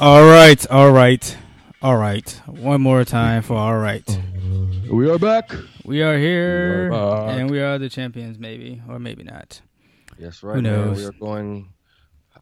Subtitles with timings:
[0.00, 1.36] All right, all right,
[1.82, 2.30] all right.
[2.46, 4.06] One more time for all right.
[4.90, 5.50] We are back.
[5.84, 9.60] We are here, We are and we are the champions, maybe or maybe not.
[10.18, 10.56] Yes, right.
[10.56, 10.72] Who man.
[10.72, 10.98] knows?
[10.98, 11.72] We are going.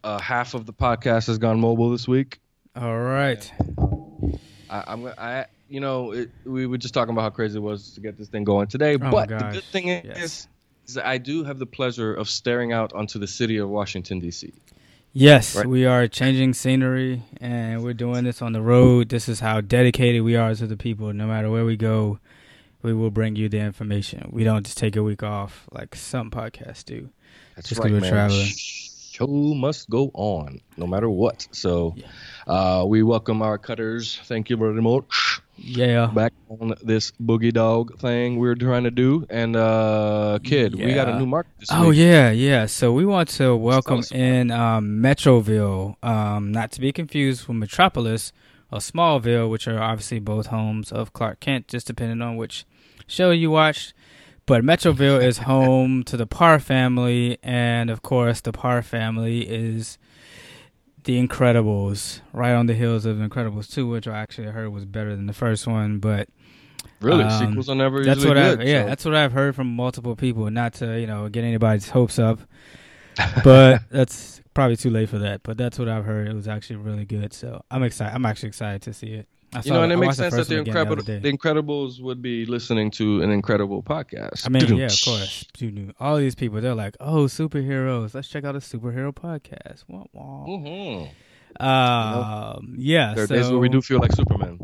[0.03, 2.39] Uh, half of the podcast has gone mobile this week.
[2.75, 3.51] All right.
[4.69, 5.07] I, I'm.
[5.17, 5.45] I.
[5.69, 8.29] You know, it, we were just talking about how crazy it was to get this
[8.29, 8.93] thing going today.
[8.95, 10.47] Oh but the good thing is, Yes.
[10.87, 14.53] is I do have the pleasure of staring out onto the city of Washington D.C.
[15.13, 15.65] Yes, Right.
[15.65, 19.09] we are changing scenery, and we're doing this on the road.
[19.09, 21.11] This is how dedicated we are to the people.
[21.13, 22.19] No matter where we go,
[22.83, 24.29] we will bring you the information.
[24.31, 27.09] We don't just take a week off like some podcasts do.
[27.55, 28.11] That's Just 'cause right, we're man.
[28.11, 28.47] traveling.
[29.17, 31.47] Show must go on, no matter what.
[31.51, 32.05] So, Yeah.
[32.45, 34.19] uh, we welcome our cutters.
[34.25, 35.41] Thank you very much.
[35.59, 36.05] Yeah.
[36.13, 39.25] back on this boogie dog thing we were trying to do.
[39.27, 41.97] And uh kid, we got a new market this Oh week.
[41.97, 42.67] yeah, yeah.
[42.67, 48.31] So we want to welcome in um, Metroville, um, not to be confused with Metropolis
[48.71, 52.63] or Smallville, which are obviously both homes of Clark Kent, just depending on which
[53.07, 53.95] show you watched.
[54.47, 59.97] But Metroville is home to the Parr family, and of course, the Parr family is
[61.03, 65.15] the Incredibles, right on the heels of Incredibles 2, which I actually heard was better
[65.15, 65.99] than the first one.
[65.99, 66.29] But
[67.01, 68.61] Really, Um, sequels are never that's what good.
[68.61, 70.49] I've yeah, so- that's what I've heard from multiple people.
[70.49, 72.39] Not to you know get anybody's hopes up,
[73.43, 75.43] but that's probably too late for that.
[75.43, 76.27] But that's what I've heard.
[76.27, 78.15] It was actually really good, so I'm excited.
[78.15, 79.27] I'm actually excited to see it.
[79.57, 82.21] I you know, and it makes sense that the again Incredible, other the Incredibles would
[82.21, 84.45] be listening to an incredible podcast.
[84.45, 85.45] I mean, yeah, of course.
[85.99, 86.61] All these people.
[86.61, 88.13] They're like, "Oh, superheroes!
[88.13, 90.45] Let's check out a superhero podcast." Wah, wah.
[90.45, 91.09] Mhm.
[91.59, 93.13] Um, yeah.
[93.15, 94.59] There are so, days where we do feel like Superman.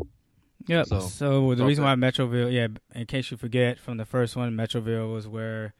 [0.66, 0.86] Yep.
[0.86, 4.52] So, So, the reason why Metroville, yeah, in case you forget from the first one,
[4.56, 5.74] Metroville was where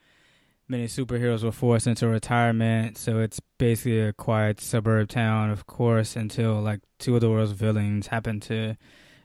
[0.69, 2.99] many superheroes were forced into retirement.
[2.99, 7.53] So it's basically a quiet suburb town, of course, until like two of the world's
[7.53, 8.77] villains happen to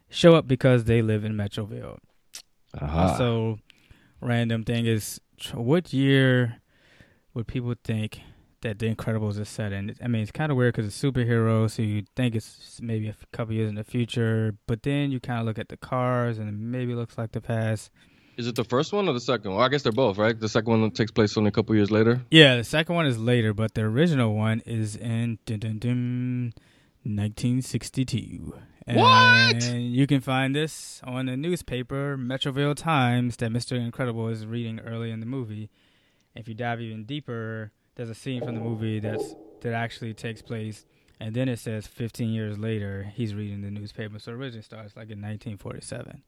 [0.09, 1.97] show up because they live in Metroville.
[2.80, 3.08] Aha.
[3.08, 3.59] Also,
[4.22, 5.20] random thing is,
[5.53, 6.58] what year
[7.34, 8.22] would people think
[8.62, 9.96] that The Incredibles is set in?
[10.03, 13.16] I mean, it's kind of weird because it's superheroes, so you think it's maybe a
[13.31, 16.50] couple years in the future, but then you kind of look at the cars and
[16.50, 17.90] it maybe looks like the past.
[18.38, 19.64] Is it the first one or the second one?
[19.64, 20.40] I guess they're both, right?
[20.40, 22.22] The second one takes place only a couple years later.
[22.31, 26.53] Yeah, the second one is later, but the original one is in dun, dun, dun,
[27.03, 28.53] 1962.
[28.96, 29.64] What?
[29.64, 33.74] And you can find this on the newspaper Metroville Times that Mr.
[33.78, 35.70] Incredible is reading early in the movie.
[36.36, 40.42] If you dive even deeper, there's a scene from the movie that's that actually takes
[40.42, 40.86] place,
[41.20, 44.20] and then it says 15 years later he's reading the newspaper.
[44.20, 46.24] So it originally starts like in 1947.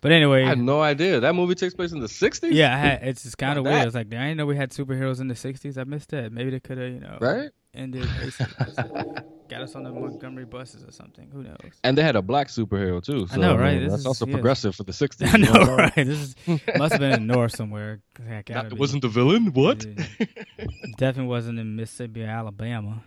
[0.00, 1.20] But anyway, I had no idea.
[1.20, 2.52] That movie takes place in the 60s?
[2.52, 3.86] yeah, I had, it's just kind of weird.
[3.86, 5.78] It's like I didn't know we had superheroes in the '60s.
[5.78, 6.32] I missed that.
[6.32, 7.50] Maybe they could have, you know, Right?
[7.74, 9.24] Ended, ASAP.
[9.48, 11.28] got us on the Montgomery buses or something.
[11.32, 11.56] Who knows?
[11.84, 13.26] And they had a black superhero, too.
[13.30, 13.74] I know, right?
[13.74, 14.32] mean, This that's is- also yes.
[14.34, 15.26] progressive for the 60s.
[15.34, 15.94] I you know, right?
[15.94, 16.36] This is
[16.78, 18.00] must have been in the north somewhere.
[18.18, 18.76] It That be.
[18.76, 19.52] wasn't the villain?
[19.52, 19.84] What?
[19.84, 20.26] Yeah.
[20.96, 23.02] Definitely wasn't in Mississippi, or Alabama.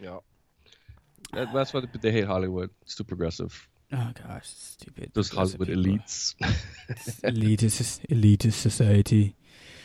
[0.00, 0.18] Yeah.
[1.32, 2.70] That, that's why they hate Hollywood.
[2.82, 3.68] It's too progressive.
[3.92, 5.12] Oh gosh, stupid.
[5.14, 5.98] Those progressive Hollywood people.
[5.98, 6.34] elites.
[7.24, 9.34] elitist, elitist society.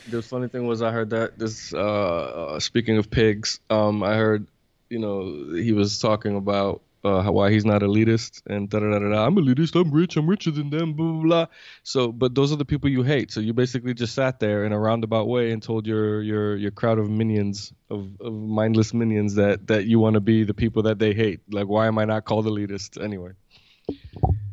[0.09, 1.74] The funny thing was, I heard that this.
[1.74, 4.47] Uh, uh, speaking of pigs, um, I heard,
[4.90, 9.00] you know, he was talking about uh, why he's not elitist and da da da
[9.00, 9.25] da.
[9.25, 9.80] I'm elitist.
[9.80, 10.16] I'm rich.
[10.16, 10.94] I'm richer than them.
[10.94, 11.46] Blah blah blah.
[11.84, 13.31] So, but those are the people you hate.
[13.31, 16.72] So you basically just sat there in a roundabout way and told your your your
[16.72, 20.84] crowd of minions of, of mindless minions that that you want to be the people
[20.84, 21.41] that they hate.
[21.52, 23.31] Like, why am I not called elitist anyway?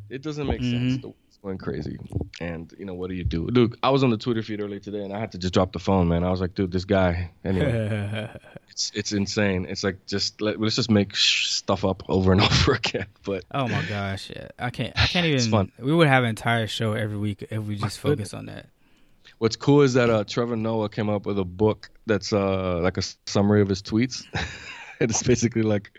[0.08, 1.04] It doesn't make sense.
[1.42, 1.98] Going crazy,
[2.38, 3.74] and you know what do you do, dude?
[3.82, 5.78] I was on the Twitter feed earlier today, and I had to just drop the
[5.78, 6.22] phone, man.
[6.22, 7.30] I was like, dude, this guy.
[7.46, 8.28] Anyway,
[8.68, 9.64] it's it's insane.
[9.66, 13.06] It's like just let, let's just make sh- stuff up over and over again.
[13.24, 14.48] But oh my gosh, yeah.
[14.58, 14.92] I can't.
[15.00, 15.50] I can't It's even.
[15.50, 15.72] fun.
[15.78, 18.66] We would have an entire show every week if we just focus on that.
[19.38, 22.98] what's cool is that uh, Trevor Noah came up with a book that's uh like
[22.98, 24.24] a summary of his tweets.
[25.00, 25.90] it's basically like.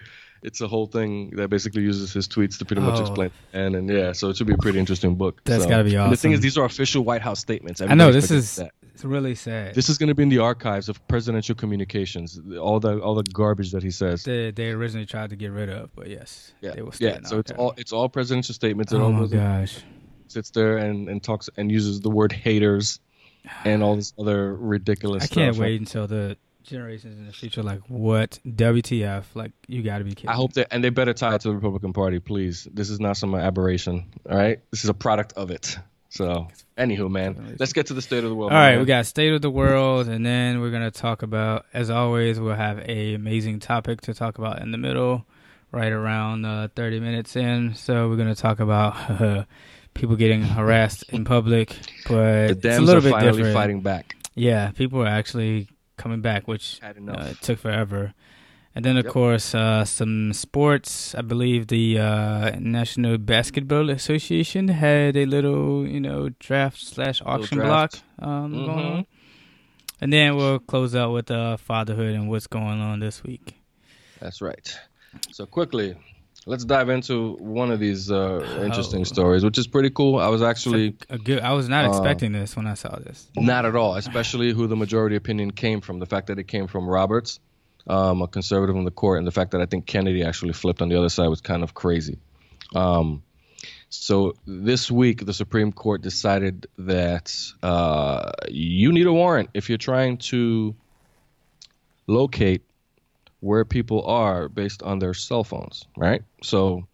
[0.43, 3.01] It's a whole thing that basically uses his tweets to pretty much Oh.
[3.01, 5.41] explain, and and yeah, so it should be a pretty interesting book.
[5.45, 7.79] That's So- gotta be And the thing is, these are official White House statements.
[7.81, 8.71] I know this is that.
[8.93, 9.75] it's really sad.
[9.75, 12.39] This is going to be in the archives of presidential communications.
[12.59, 14.23] All the all the garbage that he says.
[14.23, 17.19] they, they originally tried to get rid of, but yes, Yeah, yeah.
[17.23, 18.91] So it's all it's all presidential statements.
[18.93, 19.77] Oh my gosh.
[20.27, 22.99] sits there and, and talks and uses the word haters
[23.65, 25.35] and all this other ridiculous I stuff.
[25.35, 30.03] can't wait until the generations in the future like what WTF like you got to
[30.03, 30.29] be kidding.
[30.29, 32.67] I hope that and they better tie it to the Republican Party, please.
[32.71, 34.05] This is not some aberration.
[34.29, 35.77] All right, this is a product of it.
[36.09, 38.51] So, anywho, man, let's get to the state of the world.
[38.51, 38.79] All right, man.
[38.81, 42.53] we got state of the world, and then we're gonna talk about, as always, we'll
[42.53, 45.25] have a amazing topic to talk about in the middle,
[45.71, 47.75] right around uh, 30 minutes in.
[47.75, 49.47] So we're gonna talk about
[49.93, 51.77] people getting harassed in public,
[52.09, 53.53] but The Dems it's a little are bit finally different.
[53.53, 54.15] fighting back.
[54.35, 55.69] Yeah, people are actually
[56.01, 58.13] coming back, which uh, it took forever.
[58.73, 59.13] And then, of Yep.
[59.13, 61.13] course, uh, some sports.
[61.13, 67.59] I believe the uh, National Basketball Association had a little, you know, draft slash auction
[67.59, 68.97] block um, going Mhm.
[68.97, 69.05] on.
[69.99, 73.55] And then we'll close out with uh, fatherhood and what's going on this week.
[74.21, 74.67] That's right.
[75.31, 75.95] So quickly,
[76.45, 79.05] let's dive into one of these uh, interesting Oh.
[79.05, 80.17] stories, which is pretty cool.
[80.19, 81.39] I was actually a good.
[81.41, 83.27] I was not uh, expecting this when I saw this.
[83.35, 85.99] not at all, especially who the majority opinion came from.
[85.99, 87.39] The fact that it came from Roberts,
[87.87, 90.81] um, a conservative in the court, and the fact that I think Kennedy actually flipped
[90.81, 92.17] on the other side was kind of crazy.
[92.75, 93.23] Um,
[93.89, 99.77] so this week, the Supreme Court decided that uh, you need a warrant if you're
[99.77, 100.73] trying to
[102.07, 102.63] locate
[103.41, 106.23] where people are based on their cell phones, right?
[106.41, 106.87] So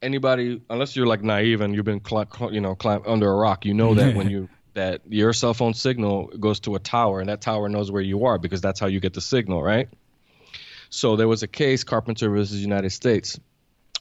[0.00, 3.34] anybody, unless you're like naive and you've been, cli- cl- you know, climb under a
[3.34, 7.20] rock, you know that when you that your cell phone signal goes to a tower
[7.20, 9.88] and that tower knows where you are because that's how you get the signal, right?
[10.90, 13.38] So there was a case, Carpenter versus United States,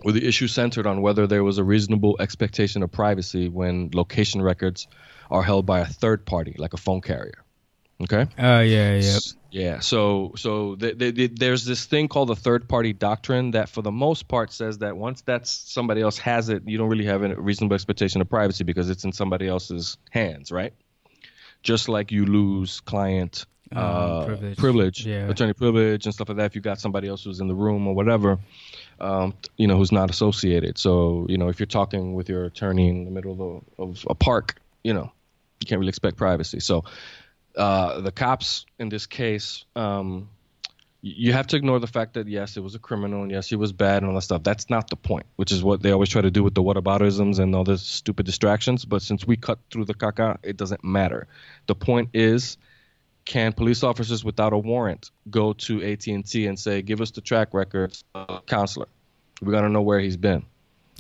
[0.01, 4.41] where the issue centered on whether there was a reasonable expectation of privacy when location
[4.41, 4.87] records
[5.31, 7.43] are held by a third party, like a phone carrier.
[8.01, 8.25] Okay.
[8.37, 9.17] Oh yeah, yeah.
[9.51, 9.79] Yeah.
[9.79, 13.81] So so th th th there's this thing called the third party doctrine that, for
[13.83, 17.21] the most part, says that once that's somebody else has it, you don't really have
[17.23, 20.73] a reasonable expectation of privacy because it's in somebody else's hands, right?
[21.61, 24.57] Just like you lose client Um, uh, privilege.
[24.57, 25.29] privilege, Yeah.
[25.29, 26.45] attorney privilege, and stuff like that.
[26.45, 28.39] If you got somebody else who's in the room or whatever,
[28.99, 30.77] um, you know, who's not associated.
[30.77, 34.05] So you know, if you're talking with your attorney in the middle of a, of
[34.09, 35.11] a park, you know,
[35.59, 36.59] you can't really expect privacy.
[36.59, 36.83] So
[37.57, 40.29] uh, the cops in this case, um,
[41.01, 43.57] you have to ignore the fact that yes, it was a criminal and yes, he
[43.57, 44.41] was bad and all that stuff.
[44.43, 47.39] That's not the point, which is what they always try to do with the whataboutisms
[47.39, 48.85] and all this stupid distractions.
[48.85, 51.27] But since we cut through the caca, it doesn't matter.
[51.67, 52.57] The point is,
[53.25, 57.53] can police officers without a warrant go to AT&T and say, "Give us the track
[57.53, 58.03] records,
[58.47, 58.87] counselor.
[59.41, 60.45] We got to know where he's been."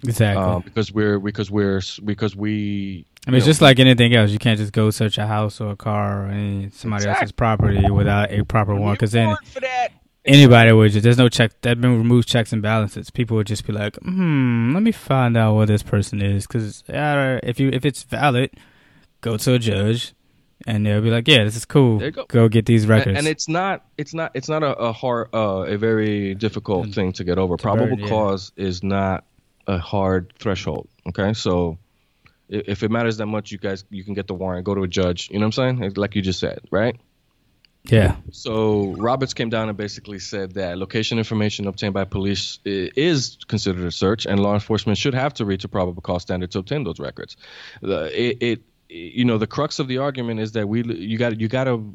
[0.03, 0.43] Exactly.
[0.43, 4.31] Um, because we're because we're because we I mean, it's know, just like anything else.
[4.31, 7.89] You can't just go search a house or a car or any somebody else's property
[7.89, 8.99] without a proper warrant.
[8.99, 9.89] Because then for that.
[10.25, 13.09] anybody would just there's no check that been removed checks and balances.
[13.09, 16.45] People would just be like, hmm, let me find out what this person is.
[16.47, 18.51] Because uh, if you if it's valid,
[19.21, 20.13] go to a judge,
[20.67, 21.99] and they'll be like, yeah, this is cool.
[21.99, 22.49] There you go.
[22.49, 23.07] get these records.
[23.09, 26.87] And, and it's not it's not it's not a, a hard uh, a very difficult
[26.87, 26.93] Mm.
[26.93, 27.55] thing to get over.
[27.55, 28.09] To burn, Probable yeah.
[28.09, 29.23] cause is not
[29.67, 30.87] a hard threshold.
[31.07, 31.77] Okay, so
[32.49, 34.87] if it matters that much, you guys you can get the warrant, go to a
[34.87, 35.29] judge.
[35.29, 35.93] You know what I'm saying?
[35.95, 36.95] Like you just said, right?
[37.85, 43.37] yeah, So Roberts came down and basically said that location information obtained by police is
[43.47, 46.59] considered a search, and law enforcement should have to reach a probable cause standard to
[46.59, 47.35] obtain those records.
[47.81, 51.41] The, it, it, you know, the crux of the argument is that we, you got,
[51.41, 51.93] you got to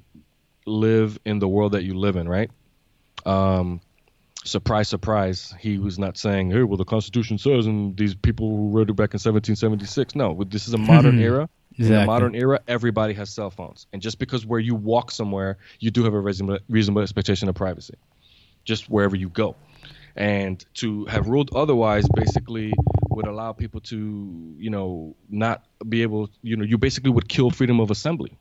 [0.67, 2.51] live in the world that you live in, right?
[3.25, 3.81] Um,
[4.49, 5.55] surprise, surprise.
[5.59, 8.97] He was not saying, "Hey, well, the Constitution says," and these people who wrote it
[8.97, 10.15] back in 1776.
[10.15, 11.23] No, this is a modern hmm.
[11.23, 11.49] era.
[11.77, 12.01] In Exactly.
[12.01, 15.93] the modern era, everybody has cell phones, and just because where you walk somewhere, you
[15.93, 17.95] do have a reasonable, reasonable expectation of privacy,
[18.65, 19.55] just wherever you go.
[20.17, 22.73] And to have ruled otherwise, basically,
[23.11, 27.51] would allow people to, you know, not be able, you know, you basically would kill
[27.51, 28.37] freedom of assembly.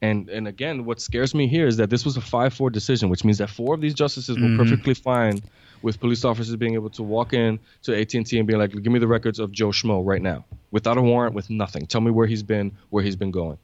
[0.00, 3.24] And and again, what scares me here is that this was a five-four decision, which
[3.24, 4.56] means that four of these justices were Mhm.
[4.56, 5.40] perfectly fine
[5.82, 8.98] with police officers being able to walk in to AT&T and being like, "Give me
[9.00, 11.86] the records of Joe Schmo right now, without a warrant, with nothing.
[11.86, 13.58] Tell me where he's been, where he's been going,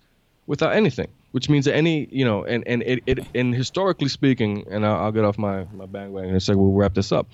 [0.47, 4.65] without anything." Which means that any, you know, and and it, it and historically speaking,
[4.71, 7.29] and I'll, I'll get off my my bandwagon and say we'll wrap this up.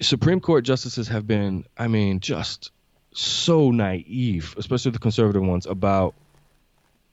[0.00, 2.70] Supreme Court justices have been, I mean, just
[3.12, 6.14] so naive, especially the conservative ones, about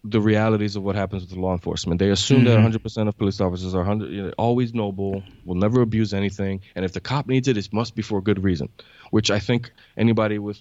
[0.03, 1.99] the realities of what happens with law enforcement.
[1.99, 2.63] They assume that Mhm.
[2.63, 6.83] 100% of police officers are 100, you know, always noble, will never abuse anything, and
[6.83, 8.69] if the cop needs it, it must be for a good reason.
[9.11, 10.59] Which I think anybody with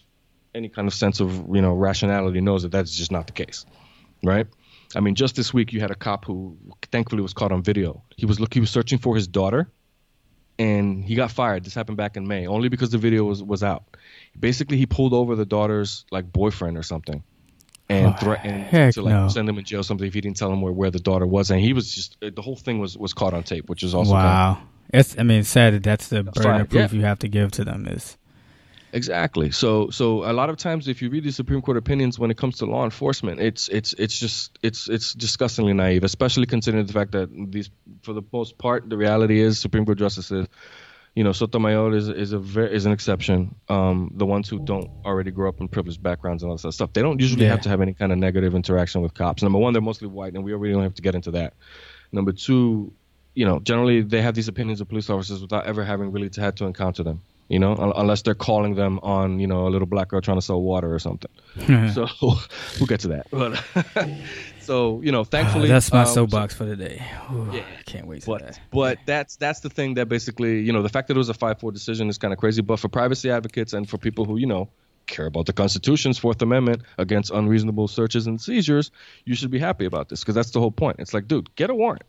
[0.55, 3.65] any kind of sense of you know rationality knows that that's just not the case,
[4.23, 4.47] right?
[4.95, 6.59] I mean, just this week you had a cop who
[6.91, 8.03] thankfully was caught on video.
[8.17, 9.71] He was look he was searching for his daughter,
[10.59, 11.65] and he got fired.
[11.65, 13.85] This happened back in May, only because the video was was out.
[14.39, 17.23] Basically, he pulled over the daughter's like boyfriend or something,
[17.91, 19.29] and Oh, threatened to like no.
[19.29, 21.27] send him in jail or something if he didn't tell him where, where the daughter
[21.27, 21.51] was.
[21.51, 23.95] And he was just uh, the whole thing was was caught on tape, which is
[23.95, 24.63] also kind of- wow.
[24.93, 26.99] It's I mean, it's sad that that's the burden fine, of proof yeah.
[26.99, 28.17] you have to give to them is
[28.93, 29.53] Exactly.
[29.53, 32.37] So so a lot of times if you read the Supreme Court opinions when it
[32.37, 36.93] comes to law enforcement, it's it's it's just it's it's disgustingly naive, especially considering the
[36.93, 37.71] fact that these
[38.03, 40.49] for the most part the reality is Supreme Court justices
[41.15, 43.55] you know, Sotomayor is is a very is an exception.
[43.69, 46.93] Um, the ones who don't already grow up in privileged backgrounds and all that stuff,
[46.93, 47.51] they don't usually Yeah.
[47.51, 49.43] have to have any kind of negative interaction with cops.
[49.43, 51.55] Number one, they're mostly white, and we already don't have to get into that.
[52.13, 52.93] Number two,
[53.35, 56.57] you know, generally they have these opinions of police officers without ever having really had
[56.59, 57.21] to encounter them.
[57.49, 60.43] You know, unless they're calling them on, you know, a little black girl trying to
[60.43, 61.31] sell water or something.
[61.95, 62.07] So
[62.79, 63.27] we'll get to that.
[63.33, 63.61] But
[64.71, 67.03] so you know, thankfully that's my um, soapbox for the day.
[67.33, 67.65] Ooh, Yeah.
[67.87, 68.61] can't wait for but that.
[68.71, 71.35] but that's that's the thing that basically you know the fact that it was a
[71.35, 72.63] five four decision is kind of crazy.
[72.63, 74.69] But for privacy advocates and for people who you know
[75.07, 78.93] care about the Constitution's Fourth Amendment against unreasonable searches and seizures,
[79.25, 81.01] you should be happy about this because that's the whole point.
[81.01, 82.05] It's like, dude, get a warrant.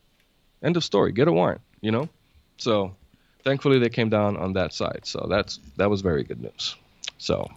[0.62, 1.12] End of story.
[1.14, 1.62] Get a warrant.
[1.82, 2.10] You know.
[2.58, 2.96] So
[3.44, 5.02] thankfully they came down on that side.
[5.06, 6.76] So that's that was very good news.
[7.18, 7.48] So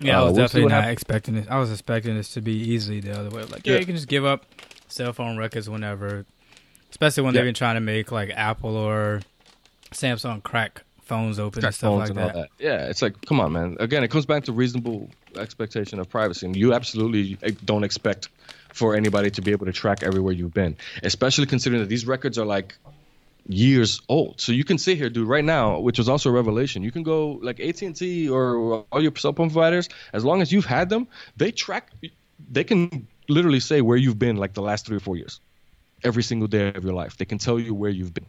[0.00, 0.92] Yeah, I Uh, was we'll definitely not happens.
[0.92, 1.46] expecting this.
[1.48, 3.42] I was expecting this to be easily the other way.
[3.44, 3.78] Like, yeah, Yeah.
[3.80, 4.44] you can just give up
[4.88, 6.24] cell phone records whenever,
[6.90, 7.40] especially when Yeah.
[7.40, 9.20] they've been trying to make like Apple or
[9.92, 12.34] Samsung crack phones open track and stuff like and that.
[12.34, 12.48] that.
[12.58, 13.76] Yeah, it's like, come on, man.
[13.80, 18.28] Again, it comes back to reasonable expectation of privacy, and you absolutely eh, don't expect
[18.74, 22.38] for anybody to be able to track everywhere you've been, especially considering that these records
[22.38, 22.76] are like
[23.48, 24.40] years old.
[24.40, 26.82] So you can sit here, dude, right now, which was also a revelation.
[26.82, 30.42] You can go like AT and T or all your cell phone providers, as long
[30.42, 31.90] as you've had them, they track.
[32.50, 35.40] They can literally say where you've been like the last three or four years,
[36.04, 37.16] every single day of your life.
[37.16, 38.26] They can tell you where you've been.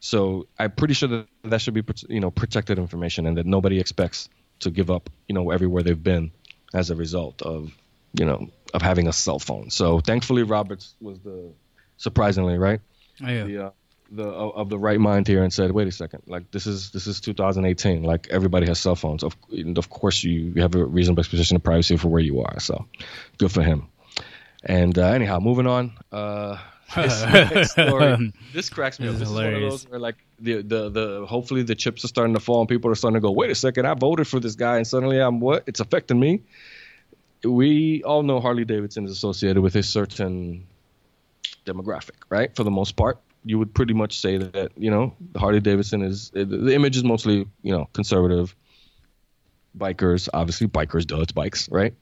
[0.00, 3.80] So I'm pretty sure that that should be you know protected information and that nobody
[3.80, 4.28] expects
[4.60, 6.30] to give up you know everywhere they've been
[6.74, 7.72] as a result of
[8.12, 9.70] you know of having a cell phone.
[9.70, 11.52] So thankfully Roberts was the
[11.96, 12.80] surprisingly right
[13.24, 13.44] Oh, yeah.
[13.44, 13.70] the uh,
[14.10, 17.06] the of the right mind here and said wait a second like this is this
[17.06, 20.84] is 2018 like everybody has cell phones of and of course you, you have a
[20.84, 22.86] reasonable expectation of privacy for where you are so
[23.38, 23.88] good for him
[24.64, 26.56] and uh, anyhow moving on uh
[26.94, 29.14] this next story this cracks me up.
[29.14, 32.04] This This is is one of those where like the, the the hopefully the chips
[32.04, 34.28] are starting to fall and people are starting to go, wait a second, I voted
[34.28, 35.64] for this guy and suddenly I'm what?
[35.66, 36.42] It's affecting me.
[37.42, 40.66] We all know Harley Davidson is associated with a certain
[41.64, 42.54] demographic, right?
[42.54, 46.30] For the most part, you would pretty much say that you know Harley Davidson is
[46.30, 48.54] the image is mostly you know conservative.
[49.78, 51.94] Bikers, obviously, bikers, it's bikes, right?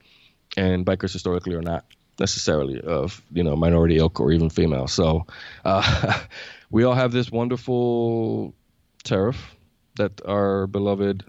[0.57, 1.85] And bikers historically are not
[2.19, 4.89] necessarily of you know minority ilk or even female.
[4.89, 5.27] So
[5.65, 6.21] uh,
[6.71, 8.55] we all have this wonderful
[9.03, 9.55] tariff
[9.97, 11.25] that our beloved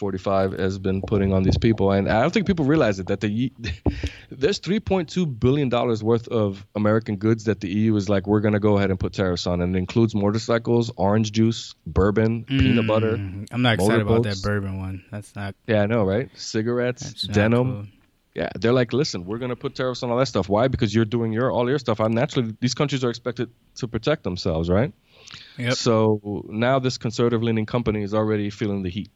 [0.00, 3.20] 45 has been putting on these people, and I don't think people realize it that
[3.20, 3.52] the
[4.30, 8.58] there's 3.2 billion dollars worth of American goods that the EU is like we're gonna
[8.58, 13.18] go ahead and put tariffs on, and it includes motorcycles, orange juice, bourbon, peanut butter.
[13.18, 15.04] Mm, I'm not excited about that bourbon one.
[15.10, 15.54] That's not.
[15.66, 16.30] Yeah, I know, right?
[16.34, 17.72] Cigarettes, denim.
[17.72, 17.86] cool.
[18.34, 20.48] Yeah, they're like, listen, we're gonna put tariffs on all that stuff.
[20.48, 20.68] Why?
[20.68, 22.00] Because you're doing your all your stuff.
[22.00, 24.94] And naturally, these countries are expected to protect themselves, right?
[25.58, 25.74] Yep.
[25.74, 29.10] So now this conservative leaning company is already feeling the heat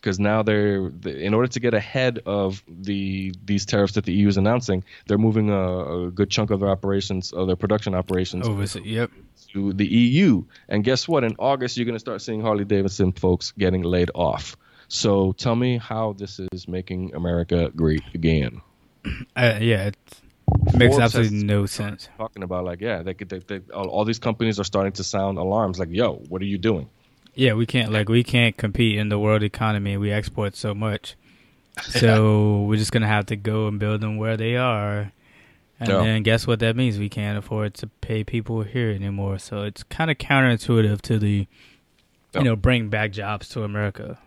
[0.00, 4.28] because now they're in order to get ahead of the these tariffs that the EU
[4.28, 8.46] is announcing, they're moving a, a good chunk of their operations, of their production operations,
[8.46, 8.84] Overseas.
[8.84, 9.10] Yep.
[9.52, 10.44] to the EU.
[10.68, 11.24] And guess what?
[11.24, 14.56] In August, you're gonna start seeing Harley Davidson folks getting laid off.
[14.88, 18.60] So tell me how this is making America great again.
[19.36, 19.86] Uh, yeah.
[19.86, 19.96] It
[20.74, 22.08] makes Forbes absolutely no sense.
[22.18, 25.04] Talking about like, yeah, they, could- they, they, all, all these companies are starting to
[25.04, 25.78] sound alarms.
[25.78, 26.90] Like, yo, what are you doing?
[27.34, 29.96] Yeah, we can't like we can't compete in the world economy.
[29.96, 31.16] We export so much,
[31.82, 35.12] so we're just gonna have to go and build them where they are.
[35.80, 36.98] And then guess what that means?
[36.98, 39.38] We can't afford to pay people here anymore.
[39.38, 41.46] So it's kind of counterintuitive to the,
[42.34, 44.18] you know, bring back jobs to America.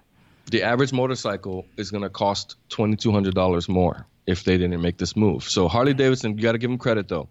[0.49, 4.81] The average motorcycle is going to cost twenty two hundred dollars more if they didn't
[4.81, 5.43] make this move.
[5.43, 7.29] So Harley Davidson, you got to give them credit though.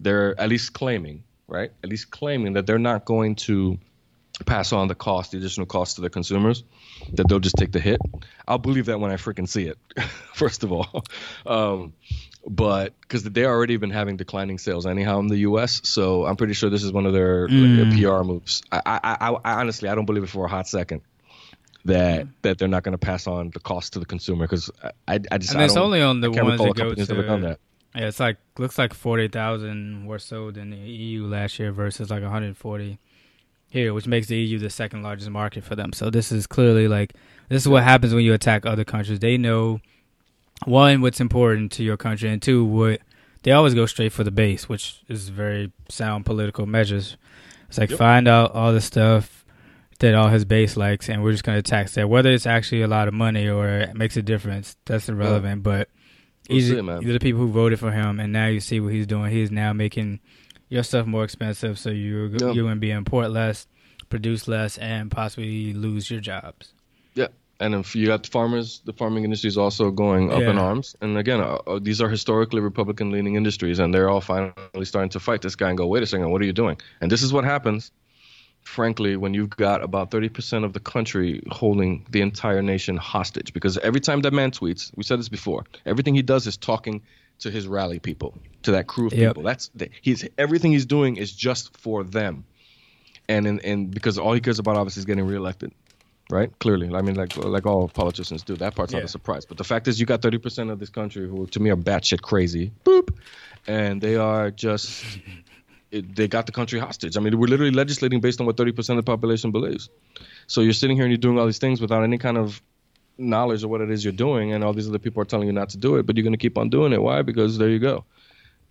[0.00, 1.70] They're at least claiming, right?
[1.84, 3.78] At least claiming that they're not going to
[4.44, 6.64] pass on the cost, the additional cost to the consumers.
[7.14, 8.00] That they'll just take the hit.
[8.46, 9.78] I'll believe that when I freaking see it.
[10.34, 11.04] First of all,
[11.46, 11.92] um,
[12.46, 16.52] but because they already been having declining sales anyhow in the U.S., so I'm pretty
[16.54, 17.50] sure this is one of their like,
[17.90, 18.00] Mm.
[18.20, 18.62] PR moves.
[18.72, 21.00] I, I, I, I honestly, I don't believe it for a hot second
[21.86, 24.90] that that they're not going to pass on the cost to the consumer because I,
[25.08, 27.22] I, I just And I it's only on the ones that go company that's ever
[27.22, 27.46] done to.
[27.48, 27.60] that.
[27.94, 32.10] Yeah, it's like looks like forty thousand were sold in the EU last year versus
[32.10, 32.98] like 140
[33.70, 35.92] here, which makes the EU the second largest market for them.
[35.92, 37.14] So this is clearly like
[37.48, 39.20] this is what happens when you attack other countries.
[39.20, 39.80] They know
[40.66, 43.00] one what's important to your country, and two what
[43.42, 47.16] they always go straight for the base, which is very sound political measures.
[47.68, 47.98] It's like Yep.
[47.98, 49.44] find out all the stuff
[50.00, 52.08] that all his base likes, and we're just going to tax that.
[52.08, 55.62] Whether it's actually a lot of money or it makes a difference, that's irrelevant.
[55.62, 55.88] But
[56.48, 58.80] We'll He's, see, these are the people who voted for him, and now you see
[58.80, 59.30] what he's doing.
[59.30, 60.18] He's now making
[60.70, 62.52] your stuff more expensive, so you're Yeah.
[62.52, 63.66] you're going to be import less.
[64.08, 66.72] produce less, and possibly lose your jobs.
[67.14, 67.28] Yeah,
[67.60, 70.96] and if you got the farmers, the farming industry is also going up in arms.
[71.00, 75.20] And again, uh, uh, these are historically Republican-leaning industries, and they're all finally starting to
[75.20, 77.32] fight this guy and go, "Wait a second, what are you doing?" And this is
[77.32, 77.92] what happens,
[78.62, 83.52] frankly, when you've got about 30% of the country holding the entire nation hostage.
[83.52, 87.00] Because every time that man tweets, we said this before, everything he does is talking
[87.40, 89.30] to his rally people, to that crew of Yep.
[89.30, 89.42] people.
[89.42, 92.44] That's the, he's everything he's doing is just for them.
[93.28, 95.72] And and, and because all he cares about obviously is getting reelected
[96.30, 96.56] right?
[96.60, 98.56] Clearly, I mean, like like all politicians do.
[98.56, 99.44] That part's not a surprise.
[99.44, 102.22] But the fact is, you got 30% of this country who, to me, are batshit
[102.22, 102.70] crazy.
[102.84, 103.12] Boop,
[103.66, 105.04] and they are just.
[105.92, 107.16] It, they got the country hostage.
[107.16, 109.88] I mean, we're literally legislating based on what 30% of the population believes.
[110.46, 112.62] So you're sitting here and you're doing all these things without any kind of
[113.20, 115.52] knowledge of what it is you're doing, and all these other people are telling you
[115.52, 117.00] not to do it, but you're going to keep on doing it.
[117.02, 117.22] Why?
[117.22, 118.04] Because there you go.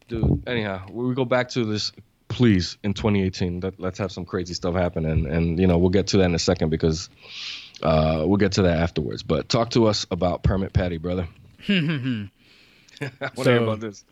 [0.08, 1.92] Dude, anyhow, we go back to this.
[2.28, 5.90] Please, in 2018, let, let's have some crazy stuff happen, and, and you know we'll
[5.90, 7.10] get to that in a second because
[7.82, 9.24] uh, we'll get to that afterwards.
[9.24, 11.28] But talk to us about Permit Patty, brother.
[11.68, 14.04] what So- about this?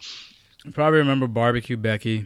[0.65, 2.25] You probably remember Barbecue Becky,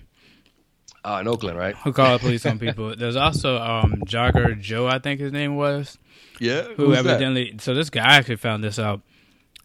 [1.04, 1.76] Uh, in Oakland, right?
[1.84, 2.96] who called the police on people.
[2.96, 5.98] There's also um, Jogger Joe, I think his name was,
[6.42, 6.64] Yeah.
[6.76, 7.06] who Who's that?
[7.06, 7.56] evidently.
[7.60, 9.02] So this guy actually found this out.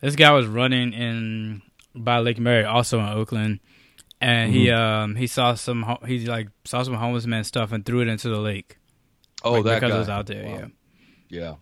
[0.01, 1.63] This guy was running in
[1.95, 3.61] by Lake Merritt, also in Oakland,
[4.21, 4.81] and he Mm-hmm.
[5.05, 8.29] um he saw some he like saw some homeless man stuff and threw it into
[8.29, 8.77] the lake.
[9.43, 9.97] Oh, like, that because guy.
[9.97, 10.45] it was out there.
[10.45, 10.59] Wow.
[10.59, 10.67] Yeah.
[11.29, 11.55] Yeah.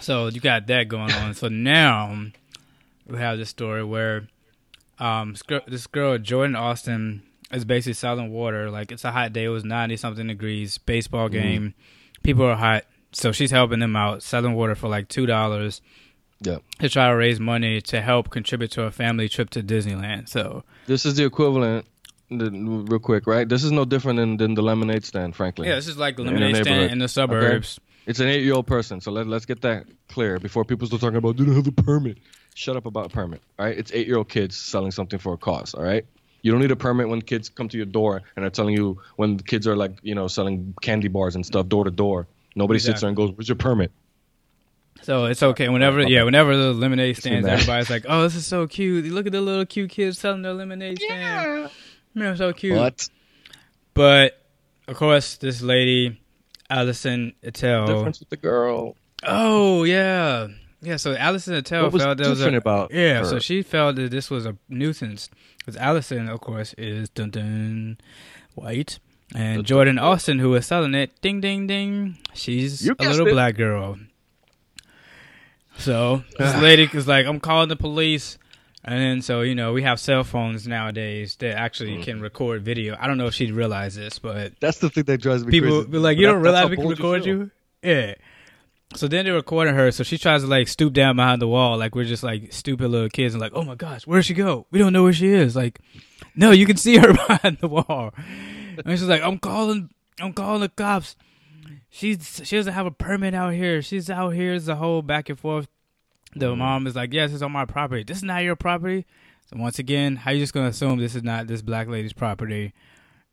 [0.00, 1.32] So you got that going on.
[1.34, 2.26] so now
[3.06, 4.28] we have this story where
[4.98, 8.70] um this girl, this girl Jordan Austin is basically selling water.
[8.70, 9.44] Like it's a hot day.
[9.44, 10.76] It was ninety something degrees.
[10.76, 11.72] Baseball game.
[12.22, 12.84] People are hot.
[13.16, 15.80] So she's helping them out, selling water for like two dollars
[16.42, 16.58] Yeah.
[16.80, 20.28] to try to raise money to help contribute to a family trip to Disneyland.
[20.28, 21.86] So This is the equivalent,
[22.30, 23.48] real quick, right?
[23.48, 25.66] This is no different than, than the lemonade stand, frankly.
[25.66, 27.80] yeah, this is like the In lemonade stand in the suburbs.
[28.06, 31.36] It's an eight-year-old person, so let, let's get that clear before people start talking about
[31.36, 32.18] didn't have a permit.
[32.54, 33.76] Shut up about a permit, all right?
[33.76, 36.04] It's eight-year-old kids selling something for a cause, all right?
[36.42, 39.00] You don't need a permit when kids come to your door and are telling you
[39.16, 42.26] when the kids are like, you know, selling candy bars and stuff door to door.
[42.56, 43.92] Nobody sits there and goes, "Where's your permit?"
[45.02, 48.66] So it's okay whenever, yeah, whenever the lemonade stands, everybody's like, "Oh, this is so
[48.66, 49.04] cute!
[49.04, 51.70] Look at the little cute kids selling their lemonade stand.
[52.14, 53.08] Man, so cute." What?
[53.94, 54.42] But
[54.88, 56.20] of course, this lady,
[56.70, 57.86] Alison Ettel.
[57.86, 58.96] Difference with the girl.
[59.22, 60.48] Oh yeah,
[60.80, 60.96] yeah.
[60.96, 63.18] So Alison Ettel What was felt there was different a, about yeah.
[63.18, 63.24] her?
[63.26, 67.98] So she felt that this was a nuisance because Alison, of course, is dun dun
[68.54, 68.98] white.
[69.36, 73.32] And Dun, Jordan Austin, who was selling it, ding ding ding, she's a little it.
[73.32, 73.98] black girl.
[75.78, 78.38] So this lady is like, I'm calling the police.
[78.84, 82.02] And then, so, you know, we have cell phones nowadays that actually Mm-hmm.
[82.02, 82.96] can record video.
[82.98, 85.78] I don't know if she'd realize this, but That's the thing that drives me people
[85.80, 85.90] crazy.
[85.90, 87.50] be like, you that- don't that's realize we can bold you record you?
[87.82, 88.14] Yeah.
[88.94, 89.90] So then they're recording her.
[89.90, 92.88] So she tries to like stoop down behind the wall, like we're just like stupid
[92.88, 94.66] little kids, and like, oh my gosh, where'd she go?
[94.70, 95.56] We don't know where she is.
[95.56, 95.80] Like,
[96.36, 98.14] no, you can see her behind the wall.
[98.84, 101.16] And she's like, I'm calling, I'm calling the cops.
[101.90, 103.82] She's she doesn't have a permit out here.
[103.82, 104.54] She's out here.
[104.54, 105.68] It's a whole back and forth.
[106.34, 106.58] The Mm-hmm.
[106.58, 108.02] mom is like, yes, it's on my property.
[108.04, 109.06] This is not your property.
[109.50, 112.72] So once again, how you just gonna assume this is not this black lady's property?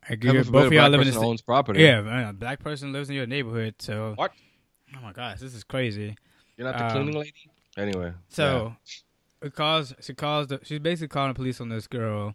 [0.02, 1.82] Heaven you're- both of y'all live in person owns property.
[1.82, 4.32] yeah, man, a black person lives in your neighborhood, so What?
[4.96, 6.16] Oh my gosh, this is crazy.
[6.56, 7.32] You're not the Um, cleaning lady.
[7.76, 8.12] Anyway.
[8.28, 8.76] So
[9.42, 12.34] it calls she calls the she's basically calling the police on this girl.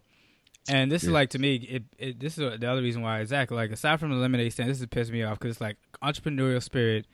[0.68, 3.56] And this is like to me, it, it this is the other reason why exactly
[3.56, 6.62] like aside from the lemonade stand, this is pissing me off because it's like entrepreneurial
[6.62, 7.06] spirit.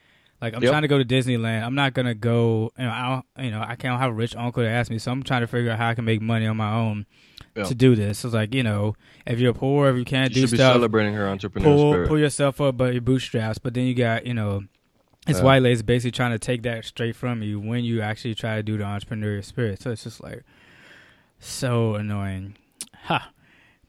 [0.43, 0.71] Like I'm Yep.
[0.71, 2.71] trying to go to Disneyland, I'm not gonna go.
[2.79, 4.99] You know, I don't, you know I can't have a rich uncle to ask me,
[4.99, 7.07] so I'm trying to figure out how I can make money on my own
[7.55, 7.65] Yeah.
[7.65, 8.19] to do this.
[8.19, 10.57] So it's like you know, if you're poor, if you can't you do should be
[10.59, 12.09] stuff, celebrating her entrepreneurial pull spirit.
[12.09, 13.57] pull yourself up by your bootstraps.
[13.59, 14.65] But then you got you know,
[15.27, 15.45] this Yeah.
[15.45, 18.63] white lady's basically trying to take that straight from you when you actually try to
[18.63, 19.81] do the entrepreneurial spirit.
[19.81, 20.43] So it's just like
[21.39, 22.57] so annoying.
[23.05, 23.31] Ha!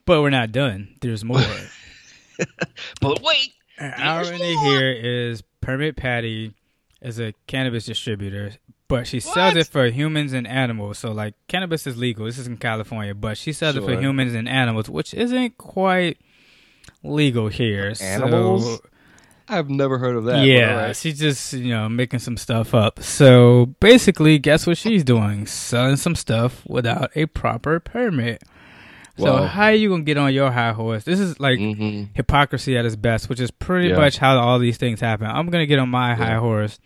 [0.08, 0.88] But we're not done.
[1.02, 1.38] There's more.
[3.00, 6.54] but wait, irony here is Permit Patty
[7.02, 8.52] is a cannabis distributor,
[8.88, 10.98] but she sells it for humans and animals.
[10.98, 12.24] So like cannabis is legal.
[12.24, 16.16] This is in California, but she sells it for humans and animals, which isn't quite
[17.02, 17.94] legal here.
[17.94, 18.80] So- Animals?
[19.50, 20.44] I've never heard of that.
[20.44, 20.96] yeah, alright.
[20.96, 23.02] she's just you know making some stuff up.
[23.02, 25.46] So basically, guess what she's doing?
[25.46, 28.42] Selling some stuff without a proper permit.
[29.18, 31.04] So how you gonna get on your high horse?
[31.04, 32.08] This is like Mhm.
[32.14, 33.96] hypocrisy at its best, which is pretty Yeah.
[33.96, 35.26] much how all these things happen.
[35.26, 36.78] I'm gonna get on my high horse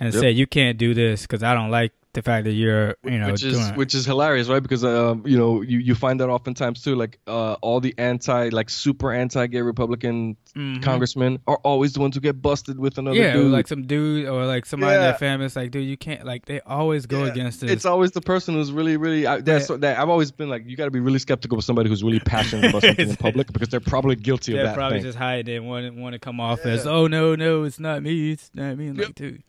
[0.00, 0.20] and Yep.
[0.20, 3.30] say you can't do this because I don't like the fact that you're you know
[3.32, 4.62] which is doing which is hilarious, right?
[4.62, 6.94] Because um, you know, you, you find that oftentimes too.
[6.94, 10.80] Like uh, all the anti, like super anti-gay Republican Mhm.
[10.84, 13.50] congressmen are always the ones who get busted with another yeah, dude.
[13.50, 15.06] like some dude or like somebody in Yeah.
[15.08, 15.46] their family.
[15.46, 18.20] It's like, dude, you can't like they always go Yeah, against it It's always the
[18.20, 19.26] person who's really, really.
[19.26, 21.88] I, that's that I've always been like, you got to be really skeptical of somebody
[21.88, 24.64] who's really passionate about something in public because they're probably guilty of that.
[24.66, 25.06] They're probably thing.
[25.06, 26.70] just hiding and want want to come off Yeah.
[26.74, 28.92] as, oh no, no, it's not me, it's not me.
[28.92, 29.42] Like, dude.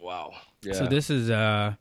[0.00, 0.32] wow.
[0.62, 0.74] Yeah.
[0.74, 1.74] So this is uh,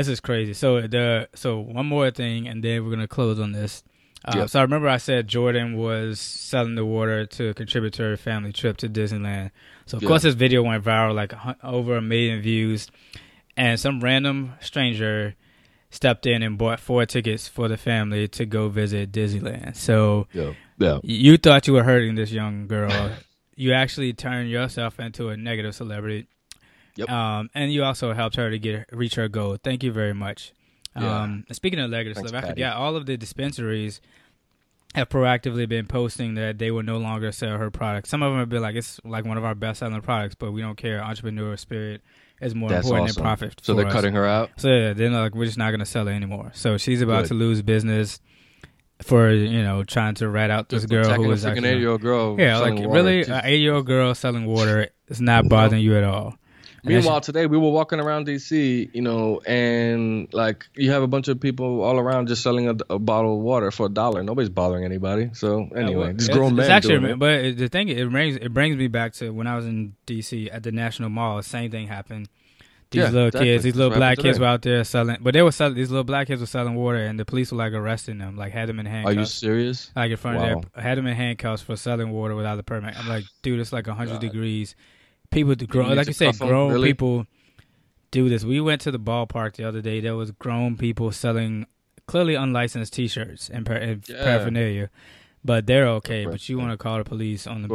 [0.00, 0.54] this is crazy.
[0.54, 3.82] So the so one more thing, and then we're gonna close on this.
[4.24, 4.50] Uh, Yep.
[4.50, 8.52] So I remember I said Jordan was selling the water to contribute to her family
[8.52, 9.50] trip to Disneyland.
[9.86, 10.08] So of Yeah.
[10.08, 11.32] course this video went viral, like
[11.64, 12.88] over a million views,
[13.56, 15.34] and some random stranger
[15.90, 19.74] stepped in and bought four tickets for the family to go visit Disneyland.
[19.76, 20.52] So yeah.
[20.78, 20.98] Yeah.
[21.02, 23.12] you thought you were hurting this young girl.
[23.56, 26.26] you actually turned yourself into a negative celebrity.
[26.96, 27.08] Yep.
[27.08, 29.56] Um, and you also helped her to get reach her goal.
[29.62, 30.52] Thank you very much.
[30.96, 31.22] Yeah.
[31.22, 34.00] Um, speaking of Thanks, celebrity, I all of the dispensaries
[34.94, 38.08] have proactively been posting that they will no longer sell her product.
[38.08, 40.50] Some of them have been like, it's like one of our best selling products, but
[40.50, 41.00] we don't care.
[41.00, 42.02] Entrepreneur spirit
[42.40, 43.22] is more That's important awesome.
[43.22, 43.60] than profit.
[43.62, 43.92] So they're us.
[43.92, 44.50] cutting her out.
[44.56, 46.50] So yeah, they're like, we're just not going to sell it anymore.
[46.54, 47.28] So she's about Good.
[47.28, 48.20] to lose business
[49.02, 52.38] for you know trying to rat out this girl who was freaking actually eight-year-old girl.
[52.38, 52.88] yeah, like water.
[52.90, 56.36] really, an eight-year-old girl selling water is not bothering you at all.
[56.84, 61.28] Meanwhile, today we were walking around DC, you know, and like you have a bunch
[61.28, 64.22] of people all around just selling a, a bottle of water for a dollar.
[64.22, 65.30] Nobody's bothering anybody.
[65.34, 67.18] So anyway, these it's, grown it's men actually, doing it.
[67.18, 70.48] but the thing it brings it brings me back to when I was in DC
[70.52, 71.42] at the National Mall.
[71.42, 72.28] Same thing happened.
[72.90, 73.50] These Yeah, little exactly.
[73.50, 75.74] kids, these little black kids were out there selling, but they were selling.
[75.76, 78.52] These little black kids were selling water, and the police were like arresting them, like
[78.52, 79.16] had them in handcuffs.
[79.16, 79.92] Are you serious?
[79.94, 80.42] like in front Wow.
[80.58, 82.98] of their, had them in handcuffs for selling water without a permit.
[82.98, 84.74] I'm like, dude, it's like hundred degrees.
[85.30, 86.88] People, You like you said, grown really?
[86.88, 87.26] people
[88.10, 88.44] do this.
[88.44, 90.00] We went to the ballpark the other day.
[90.00, 91.66] There was grown people selling
[92.06, 94.24] clearly unlicensed T-shirts and, par- and Yeah.
[94.24, 94.90] paraphernalia,
[95.44, 96.26] but they're okay.
[96.26, 97.68] But you want to call the police on the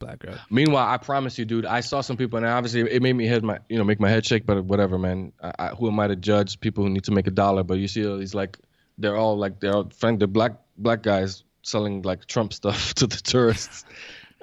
[0.00, 0.34] black, girl?
[0.50, 3.44] Meanwhile, I promise you, dude, I saw some people, and obviously it made me head
[3.44, 4.44] my, you know, make my head shake.
[4.44, 5.32] But whatever, man.
[5.40, 7.62] I, I, who am I to judge people who need to make a dollar?
[7.62, 8.58] But you see, these like,
[8.98, 13.06] they're all like, they're all, frank, they're black black guys selling like Trump stuff to
[13.06, 13.84] the tourists.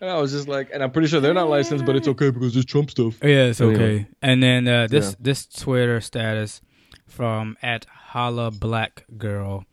[0.03, 2.29] And I was just like, and I'm pretty sure they're not licensed, but it's okay
[2.29, 3.17] because it's Trump stuff.
[3.23, 3.75] Yeah, it's Anyway.
[4.01, 4.07] okay.
[4.21, 5.15] And then uh, this Yeah.
[5.21, 6.59] this Twitter status
[7.07, 9.63] from at holla black girl,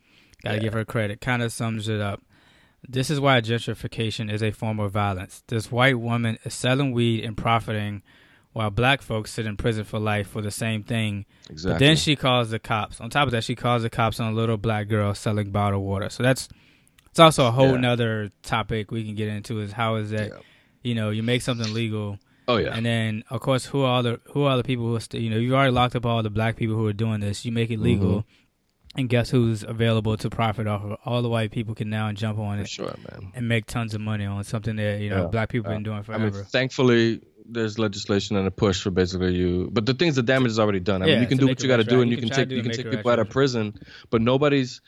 [0.41, 0.61] gotta Yeah.
[0.61, 2.21] give her credit, kind of sums it up.
[2.87, 5.43] This is why gentrification is a form of violence.
[5.49, 8.01] This white woman is selling weed and profiting,
[8.53, 11.25] while black folks sit in prison for life for the same thing.
[11.49, 11.73] Exactly.
[11.73, 13.01] But then she calls the cops.
[13.01, 15.83] On top of that, she calls the cops on a little black girl selling bottled
[15.83, 16.09] water.
[16.09, 16.47] So that's
[17.11, 17.77] it's also a whole Yeah.
[17.87, 19.59] nother topic we can get into.
[19.59, 20.39] Is how is that Yeah.
[20.83, 22.17] you know you make something legal.
[22.47, 22.73] oh yeah.
[22.75, 25.29] And then, of course, who are the who are the people who are st- you
[25.29, 27.45] know you've already locked up all the black people who are doing this.
[27.45, 28.99] You make it legal, Mm-hmm.
[28.99, 30.97] and guess who's available to profit off of?
[31.05, 33.31] All the white people can now jump on For it sure, man.
[33.35, 36.03] and make tons of money on something that you know Yeah, black people been doing
[36.03, 36.27] forever.
[36.27, 39.69] I mean, thankfully, there's legislation and a push for basically you.
[39.71, 41.01] But the things, the damage is already done.
[41.03, 42.49] I Yeah, mean, you can do what you got to do, and you can take
[42.51, 43.73] you can take people out of prison.
[44.09, 44.81] But nobody's.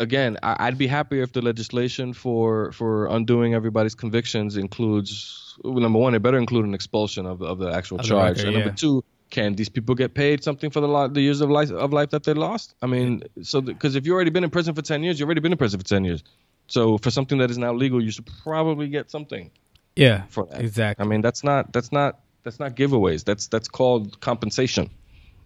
[0.00, 5.74] Again, I, I'd be happier if the legislation for for undoing everybody's convictions includes well,
[5.74, 8.38] number one, it better include an expulsion of the, of the actual Of the charge,
[8.38, 11.40] record, and number two, can these people get paid something for the li- the years
[11.40, 12.74] of life of life that they lost?
[12.82, 15.40] I mean, so because if you've already been in prison for ten years, you've already
[15.40, 16.24] been in prison for ten years.
[16.66, 19.50] So for something that is now legal, you should probably get something
[19.96, 20.60] yeah, for that.
[20.60, 21.04] exactly.
[21.04, 23.24] I mean, that's not that's not that's not giveaways.
[23.24, 24.90] That's that's called compensation.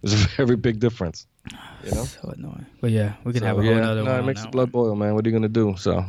[0.01, 1.27] There's a very big difference.
[1.83, 2.03] You know.
[2.03, 2.65] So annoying.
[2.81, 4.19] But yeah, we can So, have a whole yeah, nother no, one.
[4.19, 4.83] it makes the blood one.
[4.89, 5.15] boil, man.
[5.15, 5.75] What are you gonna do?
[5.77, 6.05] So, all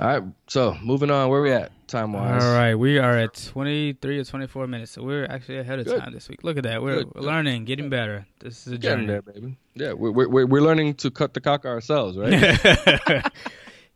[0.00, 0.22] right.
[0.48, 1.28] So moving on.
[1.28, 2.42] Where we at time wise?
[2.42, 6.00] All right, we are at 23 or 24 minutes, so we're actually ahead of Good.
[6.00, 6.42] time this week.
[6.42, 8.26] Look at that, we're, learning, getting better.
[8.38, 9.06] This is a journey.
[9.06, 9.58] there, baby.
[9.74, 12.32] Yeah, we're, we're we're learning to cut the cock ourselves, right?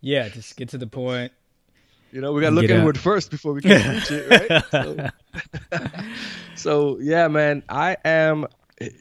[0.01, 1.33] yeah, just get to the point.
[2.13, 2.81] you know, we gotta look Get out.
[2.81, 5.13] inward first before we can reach it, right?
[5.73, 5.81] So,
[6.55, 8.47] so yeah, man, I am.